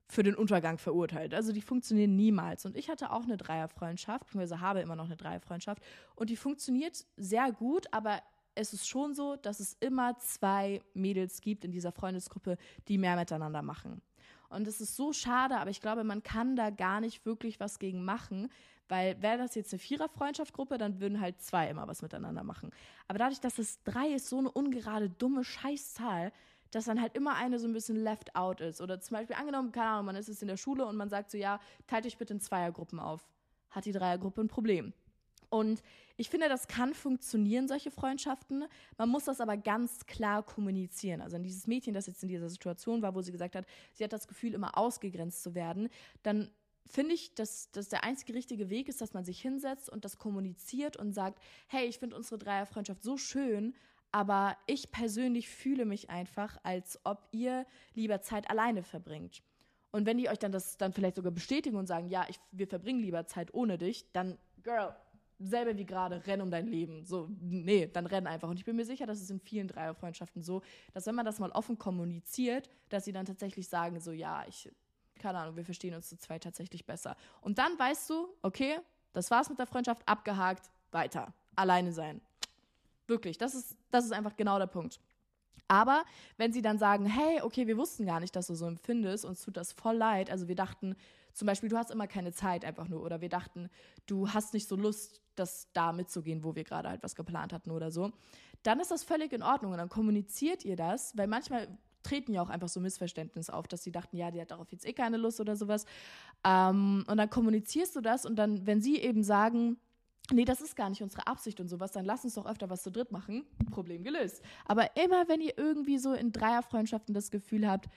[0.06, 1.32] für den Untergang verurteilt.
[1.32, 2.66] Also die funktionieren niemals.
[2.66, 5.82] Und ich hatte auch eine Dreierfreundschaft, beziehungsweise habe immer noch eine Dreierfreundschaft.
[6.14, 8.20] Und die funktioniert sehr gut, aber
[8.54, 13.16] es ist schon so, dass es immer zwei Mädels gibt in dieser Freundesgruppe, die mehr
[13.16, 14.02] miteinander machen.
[14.54, 17.78] Und es ist so schade, aber ich glaube, man kann da gar nicht wirklich was
[17.78, 18.48] gegen machen,
[18.88, 22.70] weil wäre das jetzt eine Vierer-Freundschaftsgruppe, dann würden halt zwei immer was miteinander machen.
[23.08, 26.32] Aber dadurch, dass es drei ist, so eine ungerade, dumme Scheißzahl,
[26.70, 28.80] dass dann halt immer eine so ein bisschen left out ist.
[28.80, 31.30] Oder zum Beispiel angenommen, keine Ahnung, man ist es in der Schule und man sagt
[31.30, 33.26] so, ja, teilt euch bitte in Zweiergruppen auf.
[33.70, 34.92] Hat die Dreiergruppe ein Problem.
[35.54, 35.84] Und
[36.16, 38.64] ich finde, das kann funktionieren, solche Freundschaften.
[38.98, 41.20] Man muss das aber ganz klar kommunizieren.
[41.20, 44.02] Also an dieses Mädchen, das jetzt in dieser Situation war, wo sie gesagt hat, sie
[44.02, 45.90] hat das Gefühl, immer ausgegrenzt zu werden,
[46.24, 46.50] dann
[46.86, 50.18] finde ich, dass das der einzige richtige Weg ist, dass man sich hinsetzt und das
[50.18, 53.76] kommuniziert und sagt, hey, ich finde unsere Dreierfreundschaft so schön,
[54.10, 57.64] aber ich persönlich fühle mich einfach, als ob ihr
[57.94, 59.44] lieber Zeit alleine verbringt.
[59.92, 62.66] Und wenn die euch dann das dann vielleicht sogar bestätigen und sagen, ja, ich, wir
[62.66, 64.96] verbringen lieber Zeit ohne dich, dann, Girl,
[65.38, 67.04] selber wie gerade, renn um dein Leben.
[67.04, 68.48] So, nee, dann renn einfach.
[68.48, 71.38] Und ich bin mir sicher, dass es in vielen Dreierfreundschaften so, dass wenn man das
[71.38, 74.70] mal offen kommuniziert, dass sie dann tatsächlich sagen, so, ja, ich,
[75.18, 77.16] keine Ahnung, wir verstehen uns zu zweit tatsächlich besser.
[77.40, 78.78] Und dann weißt du, okay,
[79.12, 81.32] das war's mit der Freundschaft, abgehakt, weiter.
[81.56, 82.20] Alleine sein.
[83.06, 85.00] Wirklich, das ist, das ist einfach genau der Punkt.
[85.68, 86.04] Aber
[86.36, 89.42] wenn sie dann sagen, hey, okay, wir wussten gar nicht, dass du so empfindest, uns
[89.42, 90.30] tut das voll leid.
[90.30, 90.94] Also wir dachten,
[91.32, 93.02] zum Beispiel, du hast immer keine Zeit einfach nur.
[93.02, 93.70] Oder wir dachten,
[94.06, 97.70] du hast nicht so Lust, das da mitzugehen, wo wir gerade halt was geplant hatten
[97.70, 98.12] oder so.
[98.62, 99.72] Dann ist das völlig in Ordnung.
[99.72, 101.68] Und dann kommuniziert ihr das, weil manchmal
[102.02, 104.86] treten ja auch einfach so Missverständnisse auf, dass sie dachten, ja, die hat darauf jetzt
[104.86, 105.86] eh keine Lust oder sowas.
[106.44, 109.78] Ähm, und dann kommunizierst du das und dann, wenn sie eben sagen,
[110.30, 112.82] nee, das ist gar nicht unsere Absicht und sowas, dann lass uns doch öfter was
[112.82, 114.42] zu dritt machen, Problem gelöst.
[114.66, 117.88] Aber immer, wenn ihr irgendwie so in Dreierfreundschaften das Gefühl habt,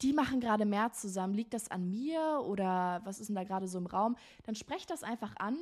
[0.00, 3.68] die machen gerade mehr zusammen, liegt das an mir oder was ist denn da gerade
[3.68, 5.56] so im Raum, dann sprecht das einfach an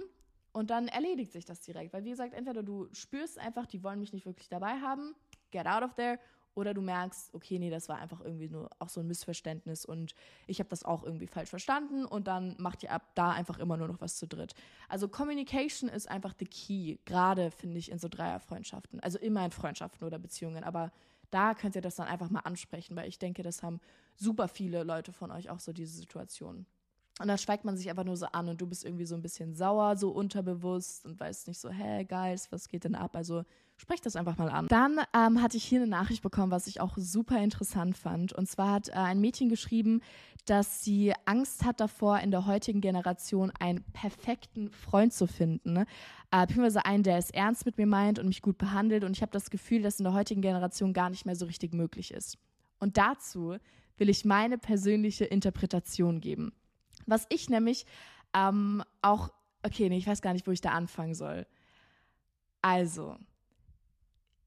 [0.53, 1.93] Und dann erledigt sich das direkt.
[1.93, 5.15] Weil, wie gesagt, entweder du spürst einfach, die wollen mich nicht wirklich dabei haben,
[5.51, 6.19] get out of there,
[6.55, 10.15] oder du merkst, okay, nee, das war einfach irgendwie nur auch so ein Missverständnis und
[10.47, 13.77] ich habe das auch irgendwie falsch verstanden und dann macht ihr ab da einfach immer
[13.77, 14.55] nur noch was zu dritt.
[14.89, 19.53] Also Communication ist einfach the key, gerade finde ich in so Dreierfreundschaften, also immer in
[19.53, 20.93] Freundschaften oder Beziehungen, aber
[21.31, 23.81] da könnt ihr das dann einfach mal ansprechen, weil ich denke, das haben
[24.17, 26.67] super viele Leute von euch auch so diese Situation.
[27.21, 29.21] Und da schweigt man sich einfach nur so an und du bist irgendwie so ein
[29.21, 33.15] bisschen sauer, so unterbewusst und weißt nicht so, hä, Guys, was geht denn ab?
[33.15, 33.45] Also
[33.77, 34.69] sprech das einfach mal an.
[34.69, 38.33] Dann ähm, hatte ich hier eine Nachricht bekommen, was ich auch super interessant fand.
[38.33, 40.01] Und zwar hat äh, ein Mädchen geschrieben,
[40.47, 45.75] dass sie Angst hat davor, in der heutigen Generation einen perfekten Freund zu finden.
[45.75, 45.87] Ne?
[46.31, 49.05] Äh, beziehungsweise einen, der es ernst mit mir meint und mich gut behandelt.
[49.05, 51.75] Und ich habe das Gefühl, dass in der heutigen Generation gar nicht mehr so richtig
[51.75, 52.39] möglich ist.
[52.79, 53.57] Und dazu
[53.99, 56.55] will ich meine persönliche Interpretation geben.
[57.07, 57.87] Was ich nämlich
[58.35, 59.31] ähm, auch,
[59.63, 61.47] okay, nee, ich weiß gar nicht, wo ich da anfangen soll.
[62.63, 63.17] Also,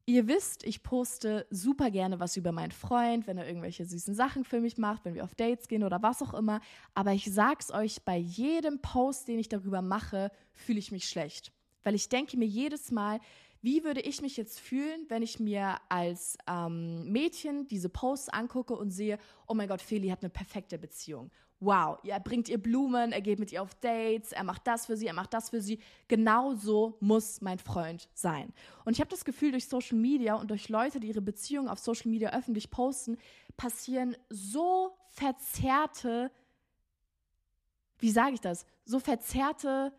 [0.06, 4.44] ihr wisst, ich poste super gerne was über meinen Freund, wenn er irgendwelche süßen Sachen
[4.44, 6.62] für mich macht, wenn wir auf Dates gehen oder was auch immer.
[6.94, 11.52] Aber ich sag's euch, bei jedem Post, den ich darüber mache, fühle ich mich schlecht.
[11.84, 13.20] Weil ich denke mir jedes Mal,
[13.62, 18.76] wie würde ich mich jetzt fühlen, wenn ich mir als ähm, Mädchen diese Posts angucke
[18.76, 21.32] und sehe, oh mein Gott, Feli hat eine perfekte Beziehung
[21.64, 24.98] wow, er bringt ihr Blumen, er geht mit ihr auf Dates, er macht das für
[24.98, 25.80] sie, er macht das für sie.
[26.08, 28.54] Genau so muss mein Freund sein.
[28.86, 31.80] Und ich habe das Gefühl, durch Social Media und durch Leute, die ihre Beziehung auf
[31.80, 33.18] Social Media öffentlich posten,
[33.58, 36.32] passieren so verzerrte,
[38.00, 39.94] wie sage ich das, so verzerrte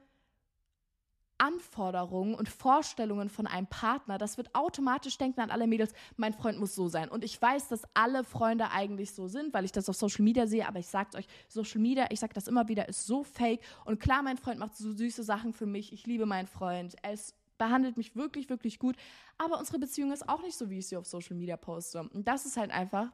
[1.38, 6.58] Anforderungen und Vorstellungen von einem Partner, das wird automatisch denken an alle Mädels, mein Freund
[6.58, 7.08] muss so sein.
[7.08, 10.46] Und ich weiß, dass alle Freunde eigentlich so sind, weil ich das auf Social Media
[10.46, 13.60] sehe, aber ich sag's euch, Social Media, ich sag das immer wieder, ist so fake.
[13.84, 15.92] Und klar, mein Freund macht so süße Sachen für mich.
[15.92, 16.96] Ich liebe meinen Freund.
[17.02, 18.96] Er ist behandelt mich wirklich, wirklich gut.
[19.38, 22.00] Aber unsere Beziehung ist auch nicht so, wie ich sie auf Social Media poste.
[22.00, 23.10] Und das ist halt einfach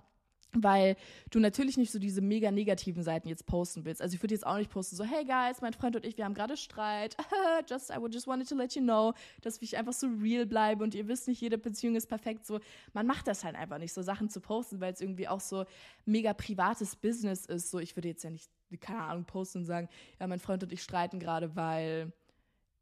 [0.53, 0.97] weil
[1.31, 4.03] du natürlich nicht so diese mega negativen Seiten jetzt posten willst.
[4.03, 6.25] Also ich würde jetzt auch nicht posten so, hey guys, mein Freund und ich, wir
[6.25, 7.17] haben gerade Streit.
[7.69, 10.83] just, I would just wanted to let you know, dass ich einfach so real bleibe
[10.83, 12.47] und ihr wisst nicht, jede Beziehung ist perfekt.
[12.47, 12.61] So,
[12.93, 15.65] man macht das halt einfach nicht, so Sachen zu posten, weil es irgendwie auch so
[16.05, 17.71] mega privates Business ist.
[17.71, 20.73] So, ich würde jetzt ja nicht, keine Ahnung, posten und sagen, ja, mein Freund und
[20.73, 22.13] ich streiten gerade, weil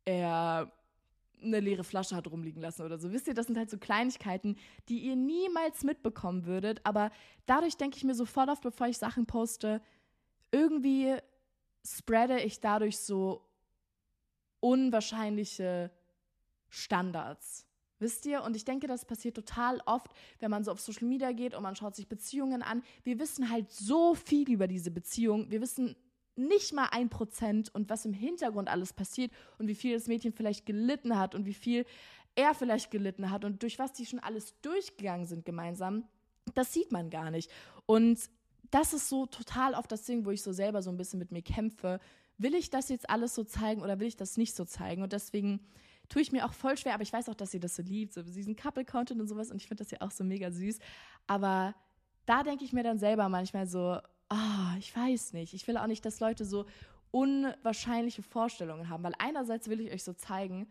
[0.04, 0.72] er
[1.42, 3.12] eine leere Flasche hat rumliegen lassen oder so.
[3.12, 4.56] Wisst ihr, das sind halt so Kleinigkeiten,
[4.88, 6.80] die ihr niemals mitbekommen würdet.
[6.84, 7.10] Aber
[7.46, 9.80] dadurch denke ich mir sofort auf, bevor ich Sachen poste,
[10.50, 11.16] irgendwie
[11.84, 13.44] spreade ich dadurch so
[14.60, 15.90] unwahrscheinliche
[16.68, 17.66] Standards.
[18.00, 18.42] Wisst ihr?
[18.44, 21.62] Und ich denke, das passiert total oft, wenn man so auf Social Media geht und
[21.62, 22.82] man schaut sich Beziehungen an.
[23.02, 25.50] Wir wissen halt so viel über diese Beziehung.
[25.50, 25.96] Wir wissen
[26.38, 30.32] nicht mal ein Prozent und was im Hintergrund alles passiert und wie viel das Mädchen
[30.32, 31.84] vielleicht gelitten hat und wie viel
[32.36, 36.04] er vielleicht gelitten hat und durch was die schon alles durchgegangen sind gemeinsam,
[36.54, 37.50] das sieht man gar nicht.
[37.86, 38.18] Und
[38.70, 41.32] das ist so total oft das Ding, wo ich so selber so ein bisschen mit
[41.32, 42.00] mir kämpfe.
[42.36, 45.02] Will ich das jetzt alles so zeigen oder will ich das nicht so zeigen?
[45.02, 45.60] Und deswegen
[46.08, 48.14] tue ich mir auch voll schwer, aber ich weiß auch, dass ihr das so liebt,
[48.14, 50.78] so diesen Couple-Content und sowas und ich finde das ja auch so mega süß.
[51.26, 51.74] Aber
[52.26, 55.54] da denke ich mir dann selber manchmal so, ah, ich weiß nicht.
[55.54, 56.66] Ich will auch nicht, dass Leute so
[57.10, 60.66] unwahrscheinliche Vorstellungen haben, weil einerseits will ich euch so zeigen,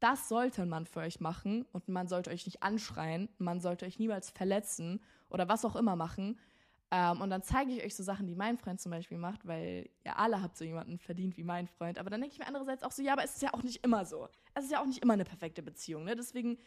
[0.00, 3.98] das sollte man für euch machen und man sollte euch nicht anschreien, man sollte euch
[3.98, 6.38] niemals verletzen oder was auch immer machen.
[6.90, 9.90] Ähm, und dann zeige ich euch so Sachen, die mein Freund zum Beispiel macht, weil
[10.04, 11.98] ihr alle habt so jemanden verdient wie mein Freund.
[11.98, 13.84] Aber dann denke ich mir andererseits auch so, ja, aber es ist ja auch nicht
[13.84, 14.28] immer so.
[14.54, 16.04] Es ist ja auch nicht immer eine perfekte Beziehung.
[16.04, 16.16] Ne?
[16.16, 16.58] Deswegen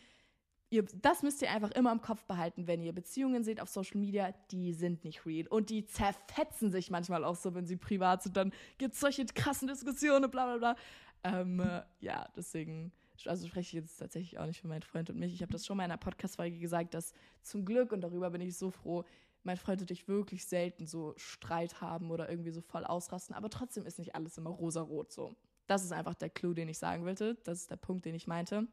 [0.74, 4.00] Ihr, das müsst ihr einfach immer im Kopf behalten, wenn ihr Beziehungen seht auf Social
[4.00, 5.46] Media, die sind nicht real.
[5.46, 8.36] Und die zerfetzen sich manchmal auch so, wenn sie privat sind.
[8.36, 10.76] Dann gibt es solche krassen Diskussionen, bla bla bla.
[11.24, 12.92] Ähm, äh, ja, deswegen,
[13.28, 15.32] also spreche ich jetzt tatsächlich auch nicht für meinen Freund und mich.
[15.32, 18.42] Ich habe das schon mal in einer Podcast-Folge gesagt, dass zum Glück, und darüber bin
[18.42, 19.04] ich so froh,
[19.44, 23.36] mein Freund und ich wirklich selten so Streit haben oder irgendwie so voll ausrasten.
[23.36, 25.36] Aber trotzdem ist nicht alles immer rosarot so.
[25.68, 27.36] Das ist einfach der Clou, den ich sagen wollte.
[27.44, 28.68] Das ist der Punkt, den ich meinte.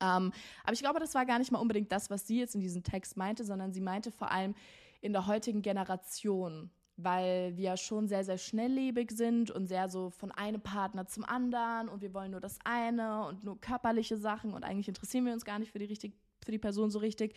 [0.00, 0.32] Ähm,
[0.64, 2.82] aber ich glaube, das war gar nicht mal unbedingt das, was sie jetzt in diesem
[2.82, 4.54] Text meinte, sondern sie meinte vor allem
[5.00, 10.32] in der heutigen Generation, weil wir schon sehr, sehr schnelllebig sind und sehr so von
[10.32, 14.64] einem Partner zum anderen und wir wollen nur das eine und nur körperliche Sachen und
[14.64, 17.34] eigentlich interessieren wir uns gar nicht für die, richtig, für die Person so richtig.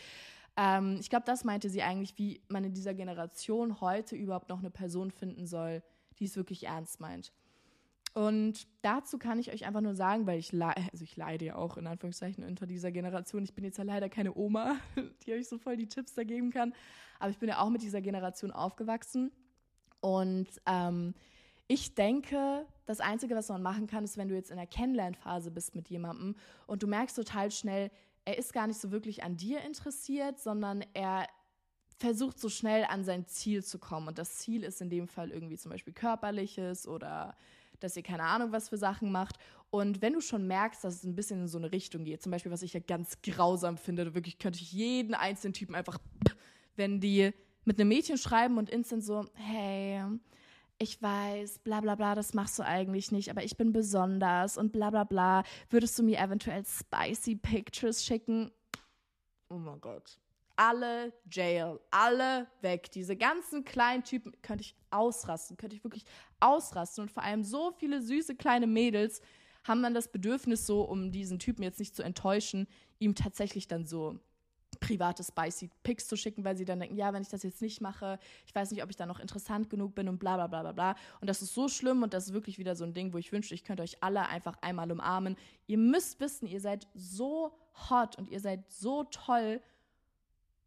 [0.58, 4.60] Ähm, ich glaube, das meinte sie eigentlich, wie man in dieser Generation heute überhaupt noch
[4.60, 5.84] eine Person finden soll,
[6.20, 7.32] die es wirklich ernst meint.
[8.14, 11.78] Und dazu kann ich euch einfach nur sagen, weil ich, also ich leide ja auch
[11.78, 13.44] in Anführungszeichen unter dieser Generation.
[13.44, 14.76] Ich bin jetzt ja leider keine Oma,
[15.26, 16.74] die euch so voll die Tipps da geben kann.
[17.20, 19.32] Aber ich bin ja auch mit dieser Generation aufgewachsen.
[20.02, 21.14] Und ähm,
[21.68, 25.52] ich denke, das Einzige, was man machen kann, ist, wenn du jetzt in der Kennenlernphase
[25.52, 26.36] bist mit jemandem
[26.68, 27.92] und du merkst total schnell,
[28.26, 31.28] er ist gar nicht so wirklich an dir interessiert, sondern er
[31.98, 34.10] versucht so schnell an sein Ziel zu kommen.
[34.10, 37.36] Und das Ziel ist in dem Fall irgendwie zum Beispiel körperliches oder
[37.84, 39.38] dass ihr keine Ahnung was für Sachen macht.
[39.70, 42.32] Und wenn du schon merkst, dass es ein bisschen in so eine Richtung geht, zum
[42.32, 45.98] Beispiel, was ich ja ganz grausam finde, wirklich könnte ich jeden einzelnen Typen einfach,
[46.76, 47.32] wenn die
[47.64, 50.04] mit einem Mädchen schreiben und instant so, hey,
[50.78, 54.72] ich weiß, bla bla bla, das machst du eigentlich nicht, aber ich bin besonders und
[54.72, 55.44] bla bla bla.
[55.70, 58.52] Würdest du mir eventuell spicy Pictures schicken?
[59.50, 60.18] Oh mein Gott.
[60.64, 62.92] Alle Jail, alle weg.
[62.92, 66.06] Diese ganzen kleinen Typen könnte ich ausrasten, könnte ich wirklich
[66.40, 67.02] ausrasten.
[67.02, 69.22] Und vor allem so viele süße kleine Mädels
[69.64, 72.68] haben dann das Bedürfnis, so, um diesen Typen jetzt nicht zu enttäuschen,
[73.00, 74.20] ihm tatsächlich dann so
[74.80, 77.82] private spicy Pics zu schicken, weil sie dann denken, ja, wenn ich das jetzt nicht
[77.82, 80.62] mache, ich weiß nicht, ob ich dann noch interessant genug bin und bla bla bla
[80.62, 80.96] bla bla.
[81.22, 83.32] Und das ist so schlimm und das ist wirklich wieder so ein Ding, wo ich
[83.32, 85.38] wünschte, ich könnte euch alle einfach einmal umarmen.
[85.66, 87.52] Ihr müsst wissen, ihr seid so
[87.90, 89.60] hot und ihr seid so toll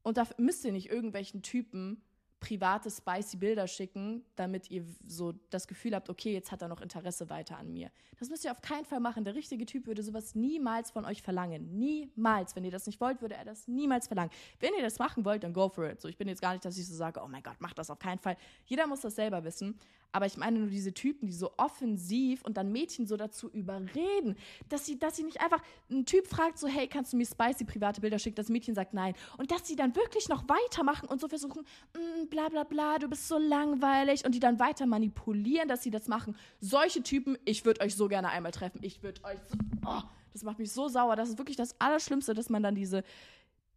[0.05, 2.01] und da müsst ihr nicht irgendwelchen Typen
[2.45, 6.83] private, spicy Bilder schicken, damit ihr so das Gefühl habt, okay, jetzt hat er noch
[6.83, 7.91] Interesse weiter an mir.
[8.19, 9.25] Das müsst ihr auf keinen Fall machen.
[9.25, 11.79] Der richtige Typ würde sowas niemals von euch verlangen.
[11.79, 12.55] Niemals.
[12.55, 14.31] Wenn ihr das nicht wollt, würde er das niemals verlangen.
[14.61, 16.03] Wenn ihr das machen wollt, dann go for it.
[16.03, 17.89] So, ich bin jetzt gar nicht, dass ich so sage, oh mein Gott, macht das
[17.89, 18.37] auf keinen Fall.
[18.67, 19.79] Jeder muss das selber wissen.
[20.15, 24.37] Aber ich meine nur diese Typen, die so offensiv und dann Mädchen so dazu überreden,
[24.69, 27.65] dass sie, dass sie nicht einfach, ein Typ fragt so, hey, kannst du mir spicy
[27.65, 28.37] private Bilder schicken?
[28.37, 29.15] Das Mädchen sagt nein.
[29.39, 31.63] Und dass sie dann wirklich noch weitermachen und so versuchen,
[31.95, 35.91] mm, bla bla bla, du bist so langweilig und die dann weiter manipulieren, dass sie
[35.91, 36.37] das machen.
[36.61, 38.79] Solche Typen, ich würde euch so gerne einmal treffen.
[38.83, 41.17] Ich würde euch so, oh, das macht mich so sauer.
[41.17, 43.03] Das ist wirklich das Allerschlimmste, dass man dann diese,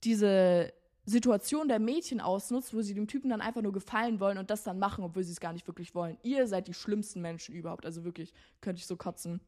[0.04, 0.72] diese
[1.10, 4.64] Situation der Mädchen ausnutzt, wo sie dem Typen dann einfach nur gefallen wollen und das
[4.64, 6.18] dann machen, obwohl sie es gar nicht wirklich wollen.
[6.22, 7.86] Ihr seid die schlimmsten Menschen überhaupt.
[7.86, 9.40] Also wirklich, könnte ich so kotzen.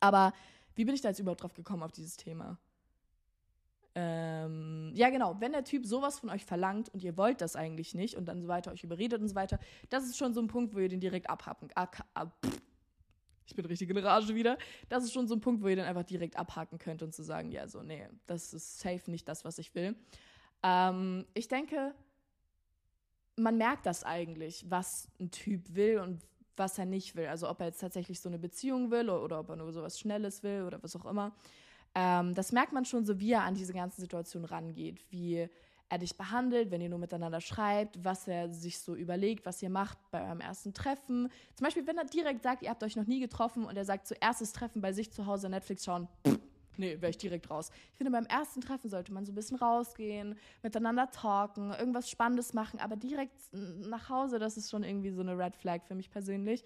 [0.00, 0.32] Aber
[0.74, 2.58] wie bin ich da jetzt überhaupt drauf gekommen auf dieses Thema?
[3.94, 5.36] Ähm, ja, genau.
[5.38, 8.40] Wenn der Typ sowas von euch verlangt und ihr wollt das eigentlich nicht und dann
[8.40, 9.58] so weiter euch überredet und so weiter,
[9.90, 11.68] das ist schon so ein Punkt, wo ihr den direkt abhaken.
[11.74, 12.32] Ab, ab,
[13.46, 14.56] ich bin richtig in Rage wieder.
[14.88, 17.22] Das ist schon so ein Punkt, wo ihr den einfach direkt abhaken könnt und zu
[17.22, 19.94] sagen, ja, so, nee, das ist safe nicht das, was ich will.
[20.62, 21.94] Ähm, ich denke,
[23.36, 26.22] man merkt das eigentlich, was ein Typ will und
[26.56, 27.26] was er nicht will.
[27.26, 29.82] Also ob er jetzt tatsächlich so eine Beziehung will oder, oder ob er nur so
[29.82, 31.32] was Schnelles will oder was auch immer.
[31.94, 35.48] Ähm, das merkt man schon so, wie er an diese ganzen Situationen rangeht, wie
[35.88, 39.68] er dich behandelt, wenn ihr nur miteinander schreibt, was er sich so überlegt, was ihr
[39.68, 41.28] macht bei eurem ersten Treffen.
[41.54, 44.06] Zum Beispiel, wenn er direkt sagt, ihr habt euch noch nie getroffen und er sagt,
[44.06, 46.38] zuerstes Treffen bei sich zu Hause Netflix schauen, pff,
[46.82, 47.70] Nee, wäre ich direkt raus.
[47.92, 52.54] Ich finde, beim ersten Treffen sollte man so ein bisschen rausgehen, miteinander talken, irgendwas Spannendes
[52.54, 56.10] machen, aber direkt nach Hause, das ist schon irgendwie so eine Red Flag für mich
[56.10, 56.64] persönlich.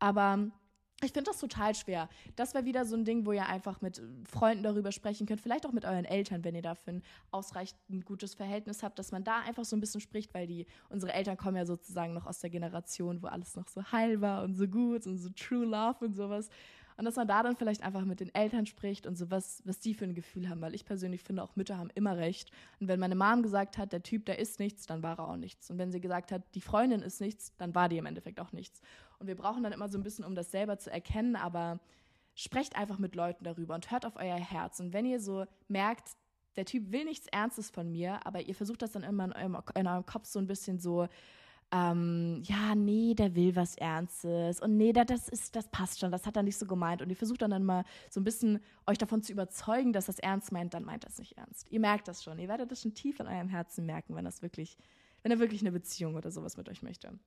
[0.00, 0.50] Aber
[1.04, 2.08] ich finde das total schwer.
[2.34, 5.66] Das wäre wieder so ein Ding, wo ihr einfach mit Freunden darüber sprechen könnt, vielleicht
[5.66, 9.38] auch mit euren Eltern, wenn ihr dafür ein ausreichend gutes Verhältnis habt, dass man da
[9.38, 12.50] einfach so ein bisschen spricht, weil die, unsere Eltern kommen ja sozusagen noch aus der
[12.50, 16.16] Generation, wo alles noch so heil war und so gut und so True Love und
[16.16, 16.48] sowas.
[16.96, 19.80] Und dass man da dann vielleicht einfach mit den Eltern spricht und so, was, was
[19.80, 20.60] die für ein Gefühl haben.
[20.60, 22.50] Weil ich persönlich finde, auch Mütter haben immer recht.
[22.78, 25.36] Und wenn meine Mom gesagt hat, der Typ, der ist nichts, dann war er auch
[25.36, 25.70] nichts.
[25.70, 28.52] Und wenn sie gesagt hat, die Freundin ist nichts, dann war die im Endeffekt auch
[28.52, 28.80] nichts.
[29.18, 31.80] Und wir brauchen dann immer so ein bisschen, um das selber zu erkennen, aber
[32.34, 34.80] sprecht einfach mit Leuten darüber und hört auf euer Herz.
[34.80, 36.10] Und wenn ihr so merkt,
[36.56, 39.58] der Typ will nichts Ernstes von mir, aber ihr versucht das dann immer in eurem,
[39.74, 41.08] in eurem Kopf so ein bisschen so
[41.72, 46.26] ähm, ja, nee, der will was Ernstes und nee, das ist, das passt schon, das
[46.26, 47.02] hat er nicht so gemeint.
[47.02, 50.18] Und ihr versucht dann, dann mal so ein bisschen euch davon zu überzeugen, dass das
[50.18, 51.70] ernst meint, dann meint das nicht ernst.
[51.70, 52.38] Ihr merkt das schon.
[52.38, 54.76] Ihr werdet das schon tief in eurem Herzen merken, wenn das wirklich,
[55.22, 57.18] wenn er wirklich eine Beziehung oder sowas mit euch möchte.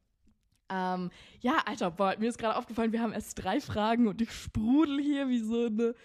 [0.69, 4.31] Ähm, ja, Alter, boah, mir ist gerade aufgefallen, wir haben erst drei Fragen und ich
[4.31, 5.95] sprudel hier wie so eine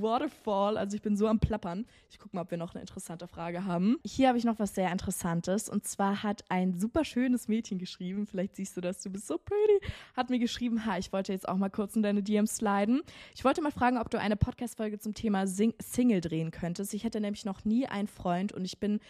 [0.00, 0.76] Waterfall.
[0.76, 1.86] Also ich bin so am Plappern.
[2.10, 3.98] Ich gucke mal, ob wir noch eine interessante Frage haben.
[4.04, 5.68] Hier habe ich noch was sehr Interessantes.
[5.68, 9.38] Und zwar hat ein super schönes Mädchen geschrieben, vielleicht siehst du das, du bist so
[9.38, 9.80] pretty,
[10.16, 13.02] hat mir geschrieben, ha, ich wollte jetzt auch mal kurz in deine DMs sliden.
[13.34, 16.94] Ich wollte mal fragen, ob du eine Podcast-Folge zum Thema Sing Single drehen könntest.
[16.94, 19.00] Ich hätte nämlich noch nie einen Freund und ich bin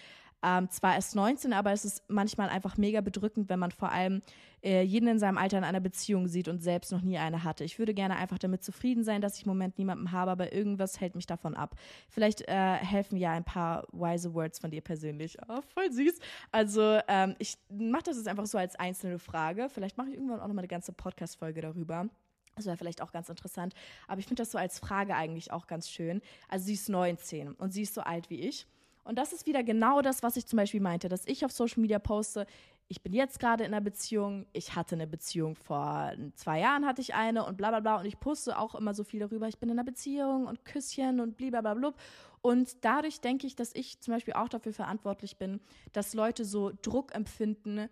[0.43, 4.23] ähm, zwar erst 19, aber es ist manchmal einfach mega bedrückend, wenn man vor allem
[4.63, 7.65] äh, jeden in seinem Alter in einer Beziehung sieht und selbst noch nie eine hatte.
[7.65, 11.01] Ich würde gerne einfach damit zufrieden sein, dass ich im Moment niemanden habe, aber irgendwas
[11.01, 11.77] hält mich davon ab.
[12.09, 15.37] Vielleicht äh, helfen ja ein paar wise Words von dir persönlich.
[15.49, 16.19] Oh, voll süß.
[16.51, 19.69] Also ähm, ich mache das jetzt einfach so als einzelne Frage.
[19.69, 22.09] Vielleicht mache ich irgendwann auch noch mal eine ganze Podcast-Folge darüber.
[22.57, 23.75] Das wäre vielleicht auch ganz interessant.
[24.07, 26.21] Aber ich finde das so als Frage eigentlich auch ganz schön.
[26.49, 28.67] Also sie ist 19 und sie ist so alt wie ich.
[29.05, 31.81] Und das ist wieder genau das, was ich zum Beispiel meinte, dass ich auf Social
[31.81, 32.47] Media poste,
[32.89, 37.01] ich bin jetzt gerade in einer Beziehung, ich hatte eine Beziehung vor zwei Jahren hatte
[37.01, 39.59] ich eine und bla bla bla und ich poste auch immer so viel darüber, ich
[39.59, 41.95] bin in einer Beziehung und Küsschen und blablabla.
[42.43, 45.61] Und dadurch denke ich, dass ich zum Beispiel auch dafür verantwortlich bin,
[45.93, 47.89] dass Leute so Druck empfinden,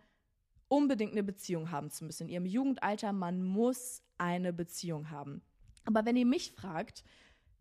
[0.68, 2.24] unbedingt eine Beziehung haben zu müssen.
[2.24, 5.42] In ihrem Jugendalter, man muss eine Beziehung haben.
[5.84, 7.04] Aber wenn ihr mich fragt,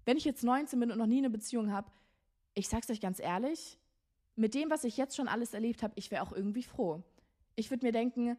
[0.05, 1.91] wenn ich jetzt 19 bin und noch nie eine Beziehung habe,
[2.53, 3.77] ich sag's euch ganz ehrlich,
[4.35, 7.03] mit dem, was ich jetzt schon alles erlebt habe, ich wäre auch irgendwie froh.
[7.55, 8.37] Ich würde mir denken,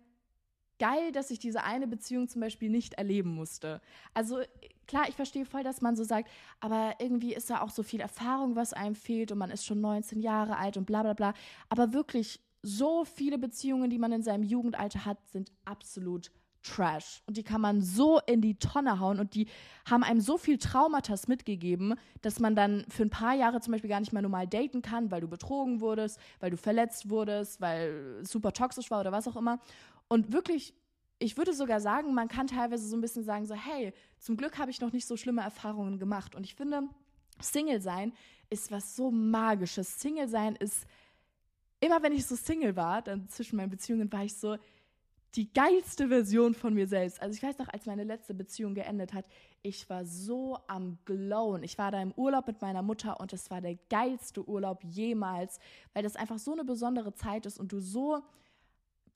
[0.79, 3.81] geil, dass ich diese eine Beziehung zum Beispiel nicht erleben musste.
[4.15, 4.41] Also
[4.89, 8.01] klar, ich verstehe voll, dass man so sagt, aber irgendwie ist da auch so viel
[8.01, 11.35] Erfahrung, was einem fehlt und man ist schon 19 Jahre alt und bla bla bla.
[11.69, 16.31] Aber wirklich, so viele Beziehungen, die man in seinem Jugendalter hat, sind absolut
[16.63, 17.23] Trash.
[17.27, 19.49] Und die kann man so in die Tonne hauen und die
[19.89, 23.91] haben einem so viel Traumata mitgegeben, dass man dann für ein paar Jahre zum Beispiel
[23.91, 28.19] gar nicht mehr normal daten kann, weil du betrogen wurdest, weil du verletzt wurdest, weil
[28.23, 29.59] es super toxisch war oder was auch immer.
[30.09, 30.75] Und wirklich,
[31.19, 34.59] ich würde sogar sagen, man kann teilweise so ein bisschen sagen, so, hey, zum Glück
[34.59, 36.35] habe ich noch nicht so schlimme Erfahrungen gemacht.
[36.35, 36.83] Und ich finde,
[37.41, 38.13] Single sein
[38.51, 40.01] ist was so Magisches.
[40.01, 40.87] Single sein ist,
[41.81, 44.57] immer wenn ich so Single war, dann zwischen meinen Beziehungen war ich so,
[45.37, 47.23] die geilste Version von mir selbst.
[47.23, 49.27] Also ich weiß noch, als meine letzte Beziehung geendet hat,
[49.63, 51.63] ich war so am Glowen.
[51.63, 55.61] Ich war da im Urlaub mit meiner Mutter und es war der geilste Urlaub jemals,
[55.95, 58.23] weil das einfach so eine besondere Zeit ist und du so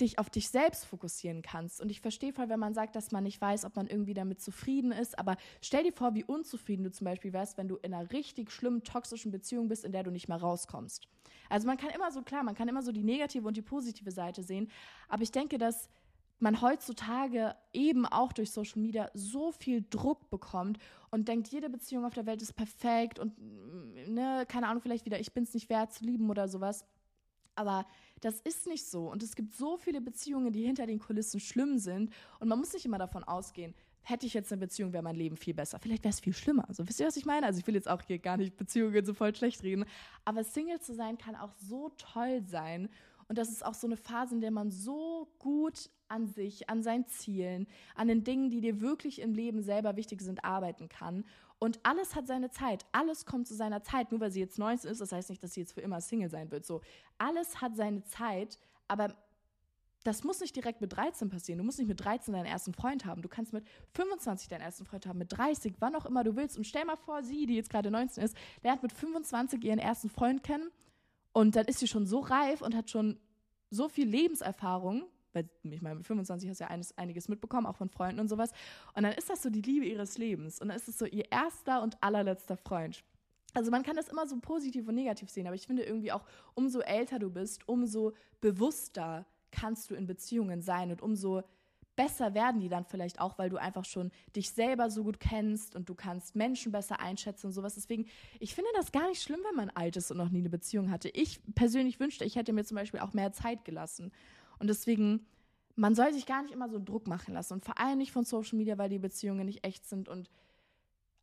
[0.01, 1.81] dich auf dich selbst fokussieren kannst.
[1.81, 4.41] Und ich verstehe voll, wenn man sagt, dass man nicht weiß, ob man irgendwie damit
[4.41, 5.19] zufrieden ist.
[5.19, 8.51] Aber stell dir vor, wie unzufrieden du zum Beispiel wärst, wenn du in einer richtig
[8.51, 11.07] schlimmen, toxischen Beziehung bist, in der du nicht mehr rauskommst.
[11.49, 14.11] Also man kann immer so, klar, man kann immer so die negative und die positive
[14.11, 14.69] Seite sehen.
[15.09, 15.89] Aber ich denke, dass
[16.45, 20.79] man heutzutage eben auch durch Social Media so viel Druck bekommt
[21.11, 23.33] und denkt, jede Beziehung auf der Welt ist perfekt und
[24.09, 26.85] ne, keine Ahnung, vielleicht wieder, ich bin es nicht wert zu lieben oder sowas.
[27.57, 27.87] Aber
[28.21, 29.11] das ist nicht so.
[29.11, 32.13] Und es gibt so viele Beziehungen, die hinter den Kulissen schlimm sind.
[32.41, 35.37] Und man muss nicht immer davon ausgehen, hätte ich jetzt eine Beziehung, wäre mein Leben
[35.37, 35.79] viel besser.
[35.79, 36.69] Vielleicht wäre es viel schlimmer.
[36.69, 37.47] Also wisst ihr, was ich meine?
[37.47, 39.85] Also ich will jetzt auch hier gar nicht Beziehungen so voll schlecht reden.
[40.25, 42.91] Aber Single zu sein kann auch so toll sein.
[43.29, 46.83] Und das ist auch so eine Phase, in der man so gut an sich, an
[46.83, 51.25] seinen Zielen, an den Dingen, die dir wirklich im Leben selber wichtig sind, arbeiten kann.
[51.59, 52.85] Und alles hat seine Zeit.
[52.93, 54.11] Alles kommt zu seiner Zeit.
[54.11, 56.29] Nur weil sie jetzt 19 ist, das heißt nicht, dass sie jetzt für immer Single
[56.29, 56.67] sein wird.
[56.67, 56.81] So,
[57.19, 59.15] alles hat seine Zeit, aber
[60.05, 61.59] das muss nicht direkt mit 13 passieren.
[61.59, 63.23] Du musst nicht mit 13 deinen ersten Freund haben.
[63.23, 66.59] Du kannst mit 25 deinen ersten Freund haben, mit 30, wann auch immer du willst.
[66.59, 70.11] Und stell mal vor, sie, die jetzt gerade 19 ist, lernt mit 25 ihren ersten
[70.11, 70.71] Freund kennen
[71.33, 73.19] und dann ist sie schon so reif und hat schon
[73.71, 75.05] so viel Lebenserfahrung,
[75.35, 78.29] weil ich meine, mit 25 hast du ja eines, einiges mitbekommen, auch von Freunden und
[78.29, 78.51] sowas.
[78.95, 80.61] Und dann ist das so die Liebe ihres Lebens.
[80.61, 83.05] Und dann ist es so ihr erster und allerletzter Freund.
[83.55, 86.25] Also man kann das immer so positiv und negativ sehen, aber ich finde irgendwie auch,
[86.55, 91.43] umso älter du bist, umso bewusster kannst du in Beziehungen sein und umso
[91.97, 95.77] besser werden die dann vielleicht auch, weil du einfach schon dich selber so gut kennst
[95.77, 97.75] und du kannst Menschen besser einschätzen und sowas.
[97.75, 98.07] Deswegen,
[98.41, 100.91] ich finde das gar nicht schlimm, wenn man alt ist und noch nie eine Beziehung
[100.91, 101.09] hatte.
[101.11, 104.13] Ich persönlich wünschte, ich hätte mir zum Beispiel auch mehr Zeit gelassen.
[104.59, 105.27] Und deswegen,
[105.77, 107.55] man soll sich gar nicht immer so Druck machen lassen.
[107.55, 110.31] Und vor allem nicht von Social Media, weil die Beziehungen nicht echt sind und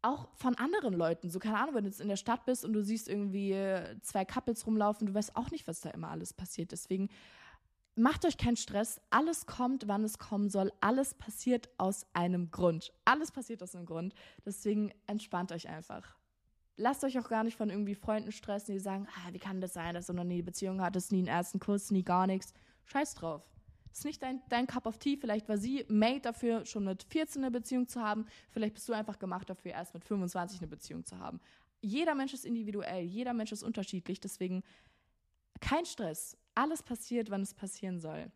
[0.01, 1.29] auch von anderen Leuten.
[1.29, 3.55] So, keine Ahnung, wenn du jetzt in der Stadt bist und du siehst irgendwie
[4.01, 6.71] zwei Couples rumlaufen, du weißt auch nicht, was da immer alles passiert.
[6.71, 7.09] Deswegen
[7.95, 8.99] macht euch keinen Stress.
[9.09, 10.71] Alles kommt, wann es kommen soll.
[10.82, 12.91] Alles passiert aus einem Grund.
[13.05, 14.13] Alles passiert aus einem Grund.
[14.45, 16.15] Deswegen entspannt euch einfach.
[16.77, 19.73] Lasst euch auch gar nicht von irgendwie Freunden stressen, die sagen, ah, wie kann das
[19.73, 22.53] sein, dass du noch nie eine Beziehung hattest, nie einen ersten Kuss, nie gar nichts.
[22.86, 23.43] Scheiß drauf.
[23.91, 25.17] Ist nicht dein, dein Cup of Tea.
[25.17, 28.25] Vielleicht war sie made dafür, schon mit 14 eine Beziehung zu haben.
[28.51, 31.41] Vielleicht bist du einfach gemacht dafür, erst mit 25 eine Beziehung zu haben.
[31.82, 33.03] Jeder Mensch ist individuell.
[33.03, 34.19] Jeder Mensch ist unterschiedlich.
[34.19, 34.63] Deswegen
[35.59, 36.38] kein Stress.
[36.55, 38.32] Alles passiert, wann es passieren soll.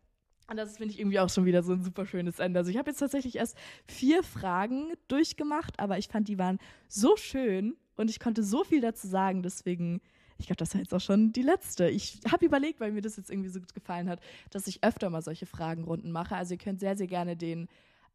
[0.48, 2.60] Und das finde ich irgendwie auch schon wieder so ein super schönes Ende.
[2.60, 7.16] Also ich habe jetzt tatsächlich erst vier Fragen durchgemacht, aber ich fand, die waren so
[7.16, 9.42] schön und ich konnte so viel dazu sagen.
[9.42, 10.00] Deswegen
[10.38, 11.88] ich glaube, das war jetzt auch schon die letzte.
[11.88, 14.20] Ich habe überlegt, weil mir das jetzt irgendwie so gut gefallen hat,
[14.50, 16.36] dass ich öfter mal solche Fragenrunden mache.
[16.36, 17.68] Also ihr könnt sehr, sehr gerne den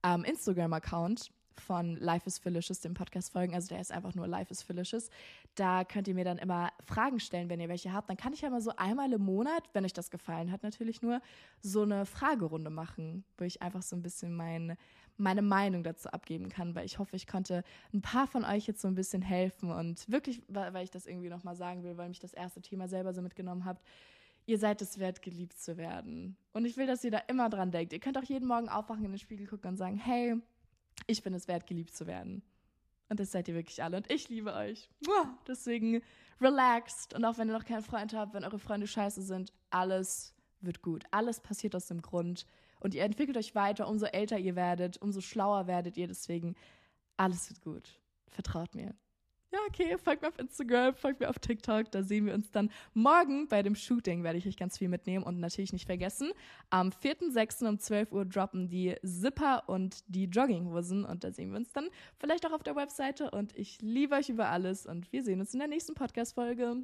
[0.03, 3.53] ähm, Instagram-Account von Life is Felicious, dem Podcast folgen.
[3.53, 5.09] Also der ist einfach nur Life is Felicious.
[5.55, 8.09] Da könnt ihr mir dann immer Fragen stellen, wenn ihr welche habt.
[8.09, 11.01] Dann kann ich ja mal so einmal im Monat, wenn euch das gefallen hat, natürlich
[11.01, 11.21] nur
[11.61, 14.77] so eine Fragerunde machen, wo ich einfach so ein bisschen mein,
[15.21, 17.63] meine Meinung dazu abgeben kann, weil ich hoffe, ich konnte
[17.93, 21.29] ein paar von euch jetzt so ein bisschen helfen und wirklich, weil ich das irgendwie
[21.29, 23.85] nochmal sagen will, weil mich das erste Thema selber so mitgenommen habt.
[24.47, 26.35] Ihr seid es wert, geliebt zu werden.
[26.51, 27.93] Und ich will, dass ihr da immer dran denkt.
[27.93, 30.35] Ihr könnt auch jeden Morgen aufwachen, in den Spiegel gucken und sagen, hey,
[31.07, 32.41] ich bin es wert, geliebt zu werden.
[33.09, 33.97] Und das seid ihr wirklich alle.
[33.97, 34.89] Und ich liebe euch.
[35.47, 36.01] Deswegen
[36.39, 37.13] relaxed.
[37.13, 40.81] Und auch wenn ihr noch keinen Freund habt, wenn eure Freunde scheiße sind, alles wird
[40.81, 41.03] gut.
[41.11, 42.45] Alles passiert aus dem Grund.
[42.81, 46.07] Und ihr entwickelt euch weiter, umso älter ihr werdet, umso schlauer werdet ihr.
[46.07, 46.55] Deswegen,
[47.15, 47.99] alles wird gut.
[48.27, 48.93] Vertraut mir
[49.51, 51.91] ja, okay, folgt mir auf Instagram, folgt mir auf TikTok.
[51.91, 55.25] Da sehen wir uns dann morgen bei dem Shooting, werde ich euch ganz viel mitnehmen.
[55.25, 56.31] Und natürlich nicht vergessen,
[56.69, 57.67] am 4.6.
[57.67, 61.03] um 12 Uhr droppen die Zipper und die Jogginghosen.
[61.03, 63.29] Und da sehen wir uns dann vielleicht auch auf der Webseite.
[63.31, 64.85] Und ich liebe euch über alles.
[64.85, 66.77] Und wir sehen uns in der nächsten Podcast-Folge.